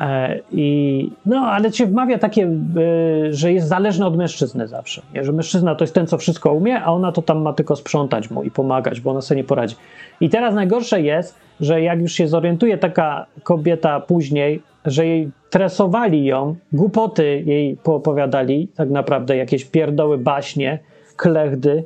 [0.01, 5.01] E, I, no, ale cię wmawia takie, e, że jest zależna od mężczyzny zawsze.
[5.13, 5.23] Nie?
[5.23, 8.31] Że mężczyzna to jest ten, co wszystko umie, a ona to tam ma tylko sprzątać
[8.31, 9.75] mu i pomagać, bo ona sobie nie poradzi.
[10.21, 16.25] I teraz najgorsze jest, że jak już się zorientuje taka kobieta później, że jej tresowali
[16.25, 20.79] ją, głupoty jej poopowiadali, tak naprawdę jakieś pierdoły, baśnie,
[21.21, 21.83] klechdy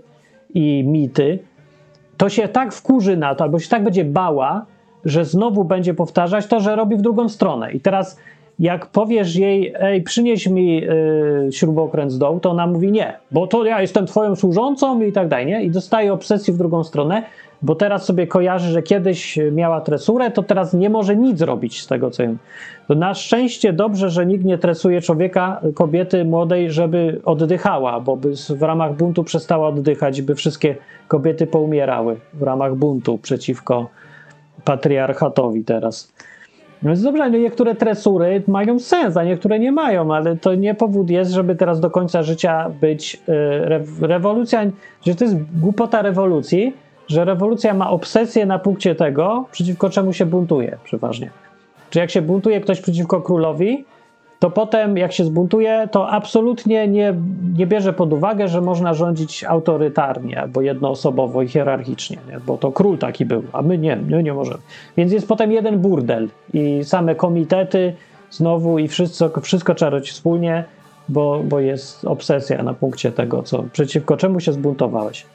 [0.54, 1.40] i mity,
[2.18, 4.66] to się tak wkurzy na to, albo się tak będzie bała,
[5.06, 7.72] że znowu będzie powtarzać to, że robi w drugą stronę.
[7.72, 8.20] I teraz
[8.60, 13.48] jak powiesz jej, ej, przynieś mi y, śrubokręt z dołu, to ona mówi nie, bo
[13.48, 15.64] to ja jestem twoją służącą i tak dalej, nie?
[15.64, 17.24] I dostaje obsesji w drugą stronę,
[17.62, 21.88] bo teraz sobie kojarzy, że kiedyś miała tresurę, to teraz nie może nic robić z
[21.88, 22.38] tego, co ją...
[22.90, 28.62] Na szczęście dobrze, że nikt nie tresuje człowieka, kobiety młodej, żeby oddychała, bo by w
[28.62, 30.76] ramach buntu przestała oddychać, by wszystkie
[31.08, 33.90] kobiety poumierały w ramach buntu przeciwko
[34.64, 36.12] patriarchatowi teraz.
[36.84, 41.10] No więc dobrze, niektóre tresury mają sens, a niektóre nie mają, ale to nie powód
[41.10, 43.34] jest, żeby teraz do końca życia być y,
[43.66, 44.66] re, rewolucja,
[45.06, 46.74] że to jest głupota rewolucji,
[47.08, 51.30] że rewolucja ma obsesję na punkcie tego, przeciwko czemu się buntuje przeważnie.
[51.90, 53.86] Czy jak się buntuje ktoś przeciwko królowi,
[54.40, 57.14] to potem jak się zbuntuje, to absolutnie nie,
[57.58, 62.40] nie bierze pod uwagę, że można rządzić autorytarnie albo jednoosobowo i hierarchicznie, nie?
[62.40, 64.60] bo to król taki był, a my nie, my nie możemy.
[64.98, 67.94] Więc jest potem jeden burdel i same komitety
[68.32, 70.64] znowu i wszystko, wszystko trzeba robić wspólnie,
[71.10, 75.26] bo, bo jest obsesja na punkcie tego, co, przeciwko czemu się zbuntowałeś.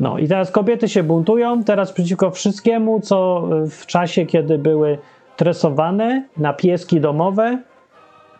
[0.00, 4.98] No i teraz kobiety się buntują, teraz przeciwko wszystkiemu, co w czasie, kiedy były
[5.36, 7.58] tresowane na pieski domowe,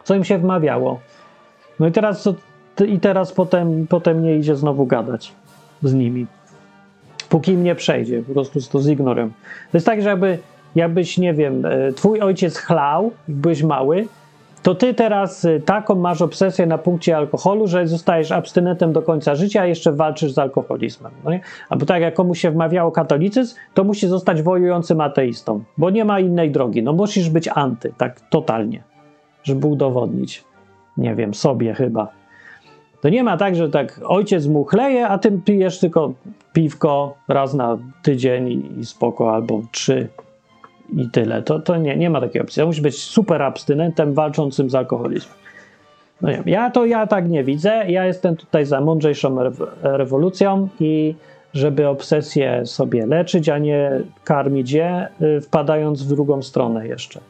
[0.04, 1.00] co im się wmawiało.
[1.80, 2.28] No i teraz,
[2.88, 5.32] i teraz potem, potem nie idzie znowu gadać
[5.82, 6.26] z nimi.
[7.28, 9.28] Póki im nie przejdzie, po prostu to zignorują.
[9.72, 10.38] To jest tak, że jakby,
[10.74, 14.08] jakbyś, nie wiem, e, twój ojciec chlał, byłeś mały,
[14.62, 19.34] to ty teraz e, taką masz obsesję na punkcie alkoholu, że zostajesz abstynentem do końca
[19.34, 21.12] życia, a jeszcze walczysz z alkoholizmem.
[21.24, 21.40] No nie?
[21.68, 26.20] Albo tak jak komuś się wmawiało katolicyzm, to musi zostać wojującym ateistą, bo nie ma
[26.20, 26.82] innej drogi.
[26.82, 28.82] No musisz być anty, tak totalnie
[29.48, 30.44] żeby udowodnić.
[30.96, 32.08] Nie wiem, sobie chyba.
[33.00, 36.12] To nie ma tak, że tak ojciec mu chleje, a ty pijesz tylko
[36.52, 40.08] piwko raz na tydzień i spoko, albo trzy
[40.96, 41.42] i tyle.
[41.42, 42.64] To, to nie, nie ma takiej opcji.
[42.64, 45.34] Musi być super abstynentem walczącym z alkoholizmem.
[46.22, 47.84] No nie, ja to ja tak nie widzę.
[47.88, 51.14] Ja jestem tutaj za mądrzejszą rew- rewolucją i
[51.54, 57.20] żeby obsesję sobie leczyć, a nie karmić je, y, wpadając w drugą stronę jeszcze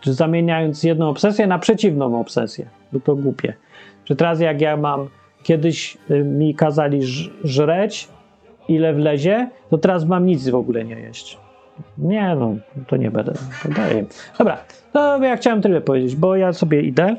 [0.00, 2.68] czy zamieniając jedną obsesję na przeciwną obsesję.
[2.92, 3.54] Bo to głupie.
[4.04, 5.08] Że teraz jak ja mam,
[5.42, 7.00] kiedyś y, mi kazali
[7.44, 8.08] żreć,
[8.68, 11.38] ile wlezie, to teraz mam nic w ogóle nie jeść.
[11.98, 12.54] Nie no,
[12.86, 13.32] to nie będę.
[13.62, 14.04] To daję.
[14.38, 14.58] Dobra,
[14.92, 17.16] to ja chciałem tyle powiedzieć, bo ja sobie idę,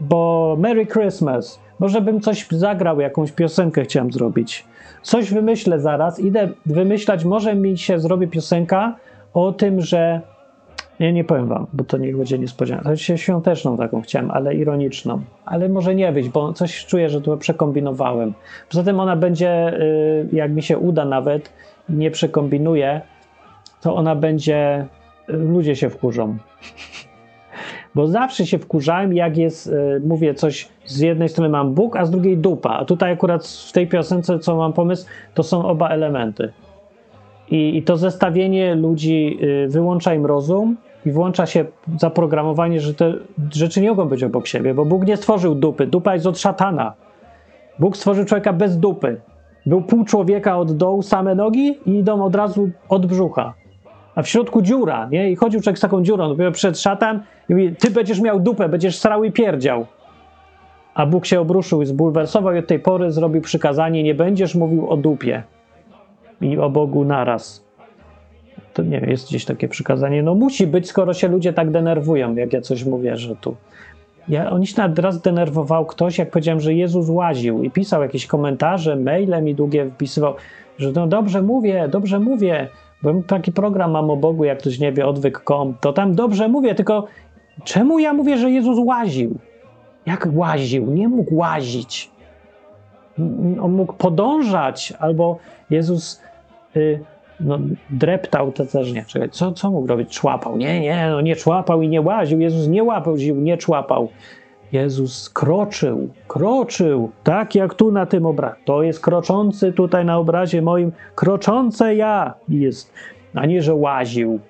[0.00, 1.60] bo Merry Christmas.
[1.78, 4.64] Może bym coś zagrał, jakąś piosenkę chciałem zrobić.
[5.02, 8.96] Coś wymyślę zaraz, idę wymyślać, może mi się zrobi piosenka
[9.34, 10.20] o tym, że
[11.00, 12.96] nie, nie powiem wam, bo to niech będzie niespodzianka.
[12.96, 15.22] Się świąteczną taką chciałem, ale ironiczną.
[15.44, 18.32] Ale może nie wyjść, bo coś czuję, że tu przekombinowałem.
[18.70, 21.52] Poza tym ona będzie, y, jak mi się uda nawet,
[21.88, 23.00] nie przekombinuję,
[23.80, 24.86] to ona będzie,
[25.30, 26.36] y, ludzie się wkurzą.
[27.94, 32.04] Bo zawsze się wkurzałem, jak jest, y, mówię coś, z jednej strony mam Bóg, a
[32.04, 32.70] z drugiej dupa.
[32.70, 36.52] A tutaj akurat w tej piosence, co mam pomysł, to są oba elementy.
[37.50, 41.64] I, I to zestawienie ludzi y, wyłącza im rozum i włącza się
[42.00, 43.14] zaprogramowanie, że te
[43.52, 45.86] rzeczy nie mogą być obok siebie, bo Bóg nie stworzył dupy.
[45.86, 46.94] Dupa jest od szatana.
[47.78, 49.20] Bóg stworzył człowieka bez dupy.
[49.66, 53.54] Był pół człowieka od dołu, same nogi i idą od razu od brzucha.
[54.16, 55.30] A w środku dziura, nie?
[55.30, 56.28] I chodził człowiek z taką dziurą.
[56.28, 59.86] Dopiero przed szatan i mówi, ty będziesz miał dupę, będziesz srał i pierdział.
[60.94, 64.90] A Bóg się obruszył i zbulwersował i od tej pory zrobił przykazanie, nie będziesz mówił
[64.90, 65.42] o dupie
[66.40, 67.66] i o Bogu naraz.
[68.74, 70.22] To nie wiem, jest gdzieś takie przykazanie.
[70.22, 73.56] No musi być, skoro się ludzie tak denerwują, jak ja coś mówię, że tu.
[74.28, 78.26] Ja, oni się nawet raz denerwował ktoś, jak powiedziałem, że Jezus łaził i pisał jakieś
[78.26, 80.34] komentarze, maile mi długie wpisywał,
[80.78, 82.68] że no dobrze mówię, dobrze mówię,
[83.02, 86.74] bo taki program mam o Bogu, jak ktoś nie wie, odwyk.com, to tam dobrze mówię,
[86.74, 87.06] tylko
[87.64, 89.38] czemu ja mówię, że Jezus łaził?
[90.06, 90.86] Jak łaził?
[90.86, 92.10] Nie mógł łazić
[93.60, 95.38] on mógł podążać, albo
[95.70, 96.22] Jezus
[96.76, 97.00] y,
[97.40, 97.58] no,
[97.90, 99.04] dreptał, to też nie.
[99.04, 100.10] Czekaj, co, co mógł robić?
[100.10, 100.56] Człapał.
[100.56, 102.40] Nie, nie, no nie człapał i nie łaził.
[102.40, 104.08] Jezus nie łapał ziół, nie człapał.
[104.72, 108.56] Jezus kroczył, kroczył, tak jak tu na tym obrazie.
[108.64, 112.92] To jest kroczący tutaj na obrazie moim, kroczące ja jest,
[113.34, 114.40] a nie, że łaził.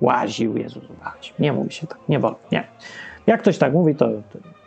[0.00, 1.34] Łaził, Jezus łaził.
[1.38, 2.64] Nie mówi się tak, nie wolno, nie.
[3.26, 4.08] Jak ktoś tak mówi, to,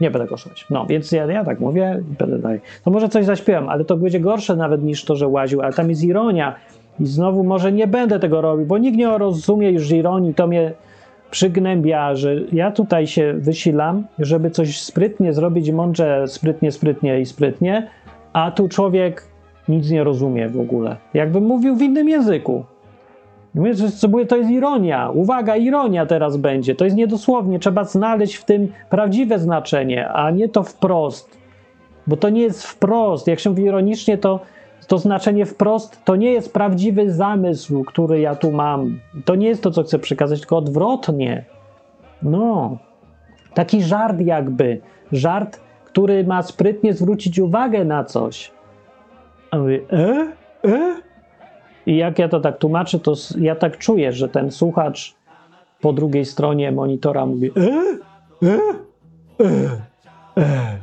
[0.01, 0.65] nie będę głosować.
[0.69, 2.61] No, więc ja, ja tak mówię będę dalej.
[2.83, 5.89] To może coś zaśpiewam, ale to będzie gorsze nawet niż to, że łaził, ale tam
[5.89, 6.55] jest ironia
[6.99, 10.73] i znowu może nie będę tego robił, bo nikt nie rozumie już ironii, to mnie
[11.31, 17.87] przygnębia, że ja tutaj się wysilam, żeby coś sprytnie zrobić, mądrze, sprytnie, sprytnie i sprytnie,
[18.33, 19.27] a tu człowiek
[19.69, 20.97] nic nie rozumie w ogóle.
[21.13, 22.65] Jakbym mówił w innym języku.
[24.27, 25.09] To jest ironia.
[25.09, 26.75] Uwaga, ironia teraz będzie.
[26.75, 27.59] To jest niedosłownie.
[27.59, 31.37] Trzeba znaleźć w tym prawdziwe znaczenie, a nie to wprost.
[32.07, 33.27] Bo to nie jest wprost.
[33.27, 34.39] Jak się mówi ironicznie, to
[34.87, 38.99] to znaczenie wprost to nie jest prawdziwy zamysł, który ja tu mam.
[39.25, 41.45] To nie jest to, co chcę przekazać, tylko odwrotnie.
[42.21, 42.77] No.
[43.53, 44.81] Taki żart jakby.
[45.11, 48.51] Żart, który ma sprytnie zwrócić uwagę na coś.
[49.51, 50.33] A mówię, e?
[50.69, 51.01] E?
[51.85, 55.15] I jak ja to tak tłumaczę, to ja tak czuję, że ten słuchacz
[55.81, 57.99] po drugiej stronie monitora mówi e?
[58.47, 58.59] E?
[59.45, 59.69] E?
[60.37, 60.77] E?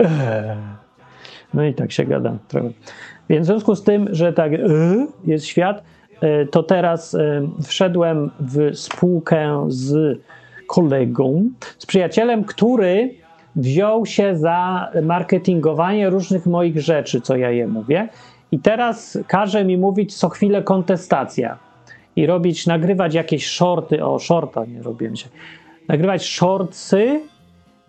[0.00, 0.56] E?
[1.54, 2.68] No i tak się gadam trochę.
[3.28, 4.52] Więc w związku z tym, że tak
[5.24, 5.82] jest świat,
[6.20, 10.18] e, to teraz e, wszedłem w spółkę z
[10.66, 13.14] kolegą, z przyjacielem, który
[13.56, 18.08] wziął się za marketingowanie różnych moich rzeczy, co ja je mówię.
[18.52, 21.58] I teraz każe mi mówić co chwilę kontestacja
[22.16, 25.28] i robić, nagrywać jakieś shorty, o shorta nie robiłem się,
[25.88, 27.20] nagrywać shortsy,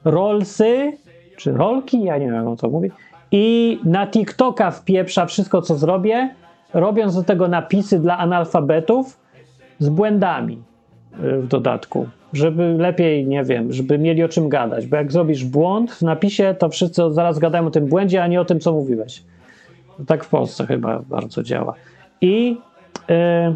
[0.05, 0.97] rollsy,
[1.37, 2.89] czy rolki, ja nie wiem o co mówię,
[3.35, 6.29] i na TikToka wpieprza wszystko, co zrobię,
[6.73, 9.19] robiąc do tego napisy dla analfabetów
[9.79, 10.63] z błędami
[11.23, 15.45] y, w dodatku, żeby lepiej, nie wiem, żeby mieli o czym gadać, bo jak zrobisz
[15.45, 18.73] błąd w napisie, to wszyscy zaraz gadają o tym błędzie, a nie o tym, co
[18.73, 19.23] mówiłeś.
[20.07, 21.73] Tak w Polsce chyba bardzo działa.
[22.21, 22.57] I
[23.09, 23.55] y,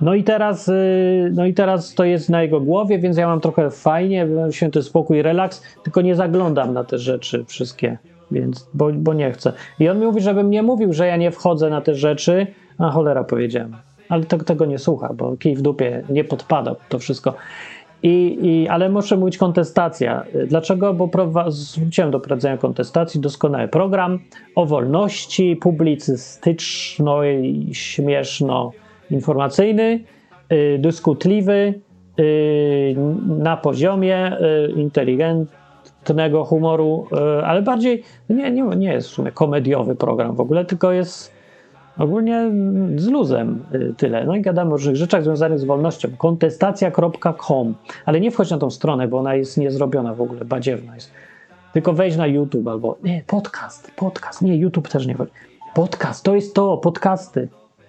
[0.00, 3.40] no i teraz, y, no i teraz to jest na jego głowie, więc ja mam
[3.40, 7.98] trochę fajnie, święty spokój, relaks, tylko nie zaglądam na te rzeczy wszystkie,
[8.32, 9.52] więc, bo, bo nie chcę.
[9.78, 12.46] I on mi mówi, żebym nie mówił, że ja nie wchodzę na te rzeczy,
[12.78, 13.76] a cholera powiedziałem.
[14.08, 17.34] Ale to, tego nie słucha, bo kij w dupie nie podpada pod to wszystko.
[18.02, 20.24] I, i, ale muszę mówić kontestacja.
[20.46, 20.94] Dlaczego?
[20.94, 21.10] Bo
[21.48, 24.18] zwróciłem do prowadzenia kontestacji doskonały program
[24.54, 30.00] o wolności, publicystyczno i śmieszno-informacyjny,
[30.52, 31.74] y, dyskutliwy,
[32.20, 34.72] y, na poziomie y,
[36.00, 37.06] inteligentnego humoru,
[37.40, 41.32] y, ale bardziej nie, nie, nie jest w sumie komediowy program w ogóle, tylko jest
[41.98, 44.24] ogólnie mm, z luzem y, tyle.
[44.24, 46.08] No i gadamy o różnych rzeczach związanych z wolnością.
[46.18, 47.74] Kontestacja.com,
[48.04, 51.12] ale nie wchodź na tą stronę, bo ona jest niezrobiona w ogóle, badziewna jest.
[51.72, 55.32] Tylko wejdź na YouTube albo nie, podcast, podcast, nie, YouTube też nie chodzi.
[55.74, 57.48] Podcast, to jest to, podcasty.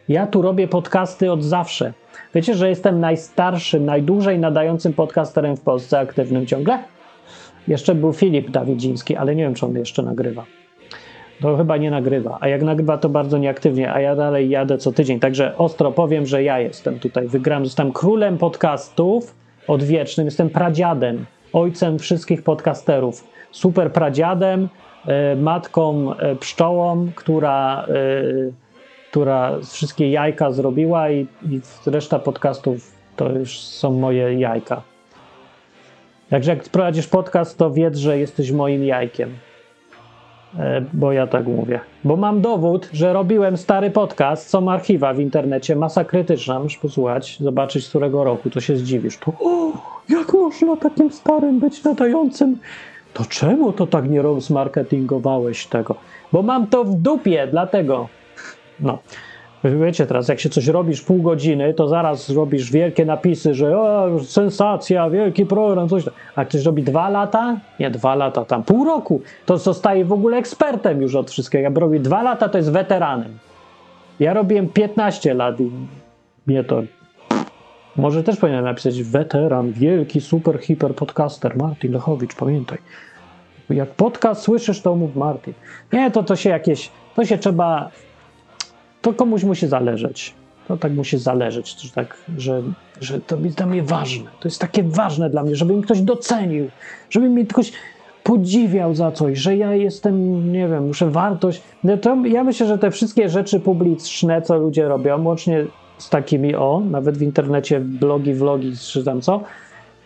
[0.09, 1.93] Ja tu robię podcasty od zawsze.
[2.35, 6.79] Wiecie, że jestem najstarszym, najdłużej nadającym podcasterem w Polsce, aktywnym ciągle?
[7.67, 10.45] Jeszcze był Filip Dawidziński, ale nie wiem, czy on jeszcze nagrywa.
[11.41, 14.91] To chyba nie nagrywa, a jak nagrywa, to bardzo nieaktywnie, a ja dalej jadę co
[14.91, 15.19] tydzień.
[15.19, 17.27] Także ostro powiem, że ja jestem tutaj.
[17.27, 19.35] Wygrałem, zostałem królem podcastów
[19.67, 23.27] odwiecznym, jestem pradziadem, ojcem wszystkich podcasterów.
[23.51, 24.69] Super pradziadem,
[25.07, 27.91] e, matką e, pszczołą, która, e,
[29.11, 34.90] która wszystkie jajka zrobiła i, i reszta podcastów to już są moje jajka.
[36.31, 39.33] Także jak prowadzisz podcast, to wiedz, że jesteś moim jajkiem.
[40.59, 41.79] E, Bo ja tak mówię.
[42.03, 47.37] Bo mam dowód, że robiłem stary podcast, są archiwa w internecie, masa krytyczna, możesz posłuchać,
[47.39, 49.17] zobaczyć z którego roku, to się zdziwisz.
[49.17, 49.71] To, o,
[50.09, 52.57] jak można takim starym być nadającym?
[53.13, 55.95] To czemu to tak nie rozmarketingowałeś tego?
[56.31, 58.07] Bo mam to w dupie, dlatego.
[58.79, 58.99] No.
[59.63, 64.19] Wiecie teraz, jak się coś robisz pół godziny, to zaraz robisz wielkie napisy, że o,
[64.19, 66.13] sensacja, wielki program, coś tam.
[66.35, 70.37] A ktoś robi dwa lata, nie dwa lata, tam pół roku, to zostaje w ogóle
[70.37, 71.63] ekspertem już od wszystkiego.
[71.63, 73.37] Jak robi dwa lata, to jest weteranem.
[74.19, 75.71] Ja robiłem 15 lat i
[76.47, 76.83] mnie to...
[77.95, 82.77] Może też powinienem napisać weteran, wielki, super, hiper podcaster, Martin Lechowicz, pamiętaj.
[83.69, 85.53] Jak podcast słyszysz, to mów Martin.
[85.93, 87.91] Nie, to to się jakieś, to się trzeba
[89.01, 90.33] to komuś musi zależeć.
[90.67, 92.61] To tak musi zależeć, że, tak, że,
[93.01, 94.29] że to jest dla mnie ważne.
[94.39, 96.69] To jest takie ważne dla mnie, żeby mi ktoś docenił,
[97.09, 97.71] żeby mi ktoś
[98.23, 101.61] podziwiał za coś, że ja jestem, nie wiem, muszę wartość.
[101.83, 105.65] No to ja myślę, że te wszystkie rzeczy publiczne, co ludzie robią, łącznie
[105.97, 109.41] z takimi, o, nawet w internecie blogi, vlogi, czy tam co,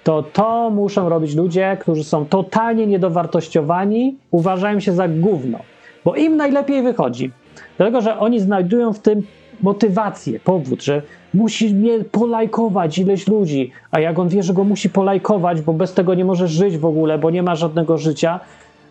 [0.04, 5.60] to to muszą robić ludzie, którzy są totalnie niedowartościowani, uważają się za gówno,
[6.06, 7.32] bo im najlepiej wychodzi.
[7.78, 9.24] Dlatego, że oni znajdują w tym
[9.62, 11.02] motywację, powód, że
[11.34, 15.94] musi mnie polajkować ileś ludzi, a jak on wie, że go musi polajkować, bo bez
[15.94, 18.40] tego nie może żyć w ogóle, bo nie ma żadnego życia,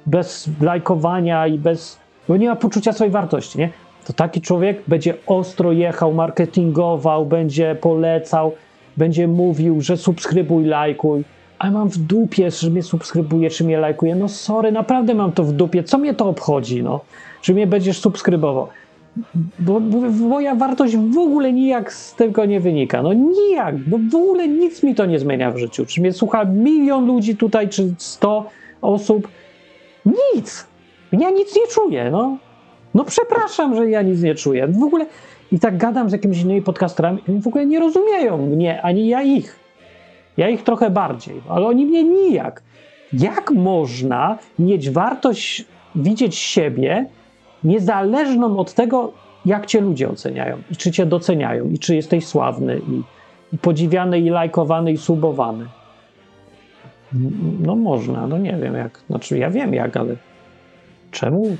[0.06, 1.98] bez lajkowania i bez,
[2.28, 3.70] bo nie ma poczucia swojej wartości, nie?
[4.06, 8.52] To taki człowiek będzie ostro jechał, marketingował, będzie polecał,
[8.96, 11.24] będzie mówił, że subskrybuj, lajkuj,
[11.58, 14.14] a ja mam w dupie, czy mnie subskrybuje, czy mnie lajkuje.
[14.14, 15.82] No sorry, naprawdę mam to w dupie.
[15.82, 17.00] Co mnie to obchodzi, no?
[17.44, 18.68] Czy mnie będziesz subskrybował?
[19.58, 23.02] bo, bo moja wartość w ogóle nijak z tego nie wynika.
[23.02, 25.86] No nijak, bo w ogóle nic mi to nie zmienia w życiu.
[25.86, 28.50] Czy mnie słucha milion ludzi tutaj, czy sto
[28.82, 29.28] osób?
[30.06, 30.66] Nic.
[31.12, 32.38] Ja nic nie czuję, no.
[32.94, 34.68] No przepraszam, że ja nic nie czuję.
[34.68, 35.06] W ogóle
[35.52, 39.22] i tak gadam z jakimiś innymi podcasterami, oni w ogóle nie rozumieją mnie, ani ja
[39.22, 39.58] ich.
[40.36, 42.62] Ja ich trochę bardziej, ale oni mnie nijak.
[43.12, 45.64] Jak można mieć wartość,
[45.94, 47.06] widzieć siebie
[47.64, 49.12] niezależną od tego,
[49.46, 53.02] jak cię ludzie oceniają i czy cię doceniają i czy jesteś sławny i,
[53.54, 55.66] i podziwiany i lajkowany i subowany?
[57.60, 60.16] No można, no nie wiem jak, znaczy ja wiem jak, ale
[61.10, 61.56] czemu?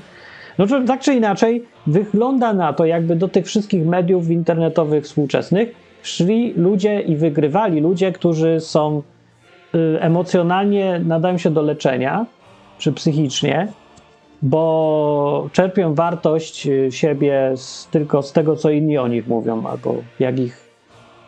[0.57, 6.53] No tak czy inaczej, wygląda na to, jakby do tych wszystkich mediów internetowych współczesnych szli
[6.53, 9.01] ludzie i wygrywali ludzie, którzy są
[9.75, 12.25] y, emocjonalnie, nadają się do leczenia,
[12.77, 13.67] czy psychicznie,
[14.41, 19.95] bo czerpią wartość y, siebie z, tylko z tego, co inni o nich mówią, albo
[20.19, 20.69] jak ich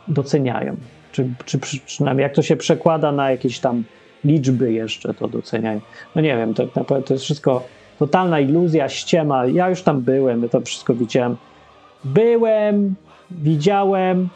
[0.07, 0.75] doceniają.
[1.11, 3.83] Czy, czy przy- przynajmniej jak to się przekłada na jakieś tam
[4.25, 5.81] liczby jeszcze, to doceniają.
[6.15, 7.63] No nie wiem, to jest wszystko
[7.99, 9.45] totalna iluzja, ściema.
[9.45, 11.37] Ja już tam byłem, ja to wszystko widziałem.
[12.03, 12.95] Byłem,
[13.31, 14.29] widziałem,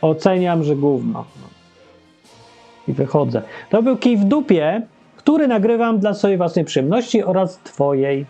[0.00, 1.24] oceniam, że gówno.
[1.40, 1.48] No.
[2.88, 3.42] I wychodzę.
[3.70, 4.82] To był kij w dupie,
[5.24, 8.26] który nagrywam dla swojej własnej przyjemności oraz twojej.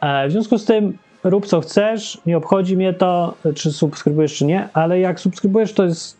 [0.00, 4.44] E, w związku z tym rób co chcesz, nie obchodzi mnie to, czy subskrybujesz, czy
[4.44, 6.16] nie, ale jak subskrybujesz, to jest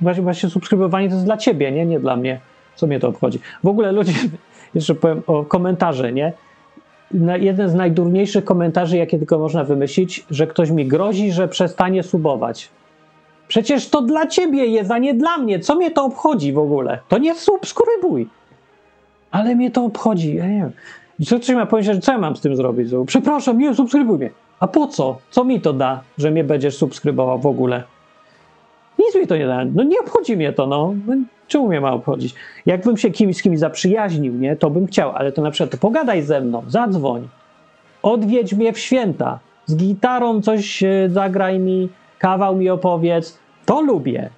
[0.00, 2.40] właśnie, właśnie subskrybowanie to jest dla ciebie, nie, nie dla mnie.
[2.74, 3.40] Co mnie to obchodzi?
[3.64, 4.12] W ogóle ludzie,
[4.74, 6.32] jeszcze powiem o komentarze, nie?
[7.40, 12.68] Jeden z najdurniejszych komentarzy, jakie tylko można wymyślić, że ktoś mi grozi, że przestanie subować.
[13.48, 15.60] Przecież to dla ciebie jest, a nie dla mnie.
[15.60, 16.98] Co mnie to obchodzi w ogóle?
[17.08, 18.28] To nie subskrybuj.
[19.32, 20.34] Ale mnie to obchodzi.
[20.34, 20.72] Ja nie wiem.
[21.26, 22.88] Co powiedzieć, co ja mam z tym zrobić?
[22.88, 24.30] Znowu, Przepraszam, nie subskrybuj mnie.
[24.60, 25.18] A po co?
[25.30, 27.82] Co mi to da, że mnie będziesz subskrybował w ogóle?
[28.98, 29.64] Nic mi to nie da.
[29.64, 30.94] No nie obchodzi mnie to, no.
[31.06, 31.14] no
[31.48, 32.34] czemu mnie ma obchodzić?
[32.66, 35.78] Jakbym się kimś z kimś zaprzyjaźnił, nie, to bym chciał, ale to na przykład to
[35.78, 37.28] pogadaj ze mną, zadzwoń,
[38.02, 44.30] odwiedź mnie w święta, z gitarą coś e, zagraj mi, kawał mi opowiedz, to lubię.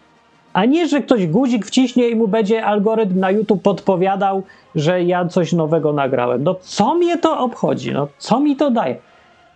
[0.54, 4.42] A nie, że ktoś guzik wciśnie i mu będzie algorytm na YouTube podpowiadał,
[4.74, 6.42] że ja coś nowego nagrałem.
[6.42, 7.92] No co mnie to obchodzi?
[7.92, 8.96] No co mi to daje?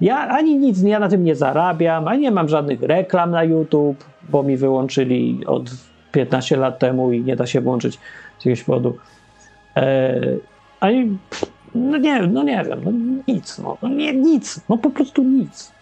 [0.01, 4.05] Ja ani nic, ja na tym nie zarabiam, ani nie mam żadnych reklam na YouTube,
[4.29, 5.71] bo mi wyłączyli od
[6.13, 7.99] 15 lat temu i nie da się włączyć z
[8.39, 8.97] jakiegoś powodu.
[9.77, 10.21] E,
[10.81, 11.19] ani,
[11.75, 12.93] no nie, no nie wiem, no
[13.35, 15.78] nic, no, no nie, nic, no po prostu nic.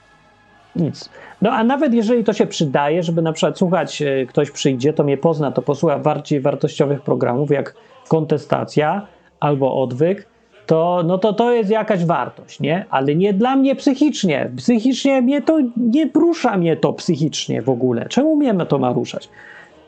[0.77, 1.11] Nic.
[1.43, 5.05] No a nawet jeżeli to się przydaje, żeby na przykład słuchać, e, ktoś przyjdzie, to
[5.05, 7.75] mnie pozna, to posłucha bardziej wartościowych programów jak
[8.09, 9.07] kontestacja
[9.41, 10.27] albo odwyk,
[10.67, 12.85] to, no to to jest jakaś wartość, nie?
[12.91, 14.51] Ale nie dla mnie psychicznie.
[14.57, 18.07] Psychicznie mnie to, nie rusza mnie to psychicznie w ogóle.
[18.09, 19.29] Czemu mnie to ma ruszać?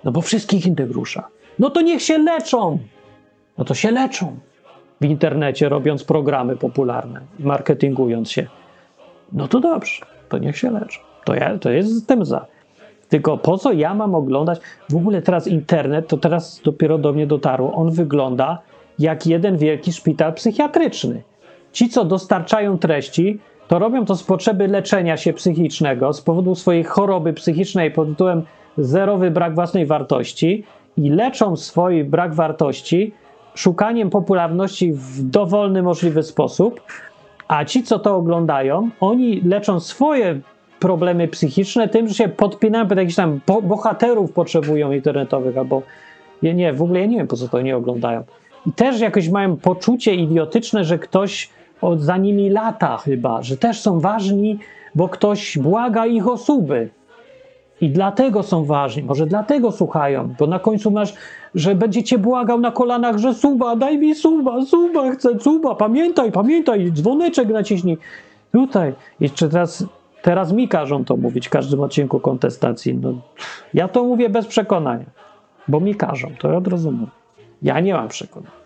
[0.05, 1.29] No bo wszystkich innych rusza.
[1.59, 2.79] No to niech się leczą.
[3.59, 4.37] No to się leczą.
[5.01, 8.47] W internecie robiąc programy popularne, marketingując się.
[9.33, 11.01] No to dobrze, to niech się leczą.
[11.25, 12.47] To ja to jestem za.
[13.09, 14.61] Tylko po co ja mam oglądać?
[14.89, 17.73] W ogóle teraz internet, to teraz dopiero do mnie dotarło.
[17.75, 18.59] On wygląda
[18.99, 21.23] jak jeden wielki szpital psychiatryczny.
[21.73, 26.85] Ci, co dostarczają treści, to robią to z potrzeby leczenia się psychicznego, z powodu swojej
[26.85, 28.43] choroby psychicznej pod tytułem
[28.79, 30.65] zerowy brak własnej wartości
[30.97, 33.13] i leczą swój brak wartości
[33.55, 36.81] szukaniem popularności w dowolny możliwy sposób,
[37.49, 40.41] a ci, co to oglądają, oni leczą swoje
[40.81, 45.83] problemy psychiczne tym, że się podpinają pod jakichś tam bo- bohaterów potrzebują internetowych, albo
[46.43, 48.25] ja nie, w ogóle ja nie wiem, po co to nie oglądają.
[48.67, 53.81] I też jakoś mają poczucie idiotyczne, że ktoś od, za nimi lata chyba, że też
[53.81, 54.59] są ważni,
[54.95, 56.37] bo ktoś błaga ich o.
[57.81, 61.15] I dlatego są ważni, może dlatego słuchają, bo na końcu masz,
[61.55, 66.33] że będzie cię błagał na kolanach, że suba, daj mi suba, suba, chcę suba, pamiętaj,
[66.33, 67.99] pamiętaj, dzwoneczek naciśnij.
[68.53, 68.95] Tutaj.
[69.21, 69.85] Jeszcze teraz,
[70.23, 72.95] teraz mi każą to mówić w każdym odcinku kontestacji.
[72.95, 73.13] No,
[73.75, 75.07] ja to mówię bez przekonania,
[75.69, 77.07] bo mi każą, to ja rozumiem.
[77.63, 78.59] Ja nie mam przekonania.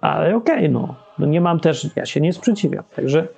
[0.00, 0.94] Ale okej, no.
[1.18, 1.26] no.
[1.26, 2.84] Nie mam też, ja się nie sprzeciwiam.
[2.96, 3.28] Także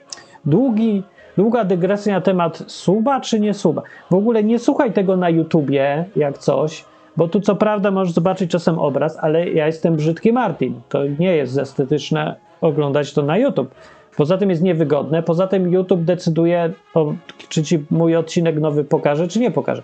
[0.45, 1.03] długi,
[1.37, 3.83] długa dygresja na temat suba czy nie suba.
[4.11, 6.85] W ogóle nie słuchaj tego na YouTubie jak coś,
[7.19, 10.81] bo tu co prawda możesz zobaczyć czasem obraz, ale ja jestem brzydki Martin.
[10.89, 13.75] To nie jest estetyczne oglądać to na YouTube.
[14.17, 17.15] Poza tym jest niewygodne, poza tym YouTube decyduje, o,
[17.49, 19.83] czy ci mój odcinek nowy pokaże, czy nie pokaże.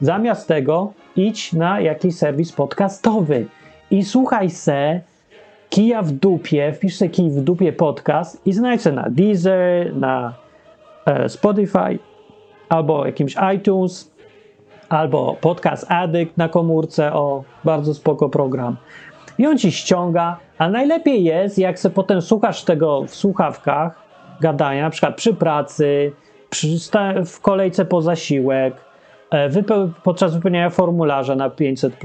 [0.00, 3.46] Zamiast tego idź na jakiś serwis podcastowy
[3.90, 5.00] i słuchaj se
[5.70, 10.34] kija w dupie, wpisz se kij w dupie podcast i znajdź se na Deezer, na
[11.06, 11.98] e, Spotify,
[12.68, 14.15] albo jakimś iTunes,
[14.88, 18.76] albo podcast Addict na komórce, o, bardzo spoko program.
[19.38, 24.02] I on ci ściąga, a najlepiej jest, jak se potem słuchasz tego w słuchawkach
[24.40, 26.12] gadania, na przykład przy pracy,
[26.50, 26.68] przy
[27.26, 28.74] w kolejce po zasiłek,
[29.30, 31.96] e, wypeł- podczas wypełniania formularza na 500,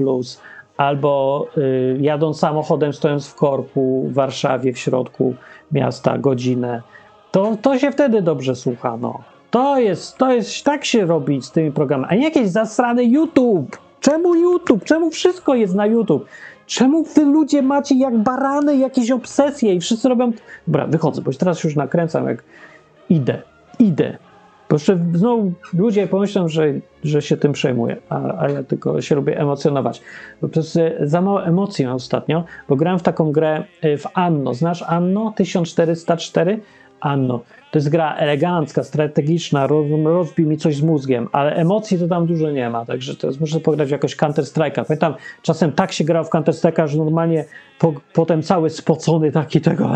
[0.76, 5.34] albo y, jadąc samochodem, stojąc w korku w Warszawie, w środku
[5.72, 6.82] miasta, godzinę.
[7.30, 9.20] To, to się wtedy dobrze słucha, no.
[9.52, 13.78] To jest, to jest, tak się robi z tymi programami, a nie jakieś zasrane YouTube.
[14.00, 14.84] Czemu YouTube?
[14.84, 16.26] Czemu wszystko jest na YouTube?
[16.66, 20.32] Czemu wy ludzie macie jak barany jakieś obsesje i wszyscy robią...
[20.66, 22.44] Dobra, wychodzę, bo teraz już nakręcam jak
[23.10, 23.42] idę,
[23.78, 24.16] idę.
[24.68, 26.66] Bo jeszcze znowu ludzie pomyślą, że,
[27.04, 30.02] że się tym przejmuję, a, a ja tylko się lubię emocjonować.
[30.42, 34.54] Bo prostu za mało emocji mam ostatnio, bo grałem w taką grę y, w Anno.
[34.54, 36.60] Znasz Anno 1404?
[37.00, 37.40] Anno.
[37.72, 42.50] To jest gra elegancka, strategiczna, roz, mi coś z mózgiem, ale emocji to tam dużo
[42.50, 44.84] nie ma, także to jest, muszę pograć jakoś Counter Strike'a.
[44.84, 47.44] Pamiętam, czasem tak się grał w Counter Strike'a, że normalnie
[47.78, 49.90] po, potem cały spocony, taki tego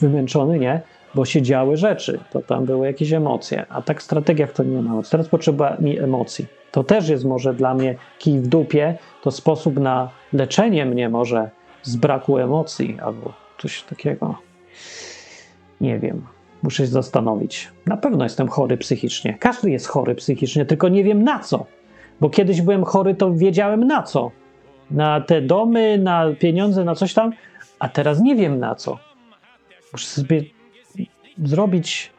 [0.00, 0.80] wymęczony, nie?
[1.14, 4.82] Bo się działy rzeczy, to tam były jakieś emocje, a tak w strategiach to nie
[4.82, 5.02] ma.
[5.10, 6.46] Teraz potrzeba mi emocji.
[6.70, 11.50] To też jest może dla mnie kij w dupie, to sposób na leczenie mnie może
[11.82, 14.38] z braku emocji albo coś takiego.
[15.80, 16.37] Nie wiem.
[16.62, 17.68] Muszę się zastanowić.
[17.86, 19.36] Na pewno jestem chory psychicznie.
[19.40, 21.66] Każdy jest chory psychicznie, tylko nie wiem na co.
[22.20, 24.30] Bo kiedyś byłem chory, to wiedziałem na co.
[24.90, 27.32] Na te domy, na pieniądze, na coś tam,
[27.78, 28.98] a teraz nie wiem na co.
[29.92, 30.44] Muszę sobie
[31.44, 32.12] zrobić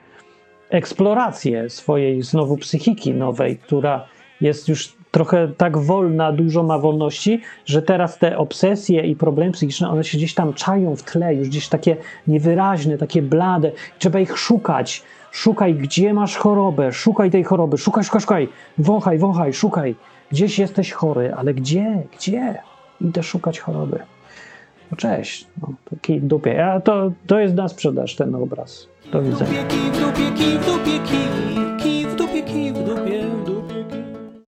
[0.70, 4.08] eksplorację swojej znowu psychiki nowej, która
[4.42, 9.89] jest już trochę tak wolna, dużo ma wolności, że teraz te obsesje i problemy psychiczne,
[9.89, 11.97] one się gdzieś tam czają w tle, już gdzieś takie
[12.28, 13.72] niewyraźne, takie blade.
[13.99, 15.03] Trzeba ich szukać.
[15.32, 18.47] Szukaj, gdzie masz chorobę, szukaj tej choroby, szukaj, szukaj, szukaj,
[18.78, 19.95] wąchaj, wąchaj, szukaj.
[20.32, 22.62] Gdzieś jesteś chory, ale gdzie, gdzie?
[23.01, 23.99] Idę szukać choroby.
[24.91, 26.66] No cześć, no, w dupie.
[26.66, 28.88] A to, to jest na sprzedaż ten obraz.
[29.12, 29.64] Do widzenia.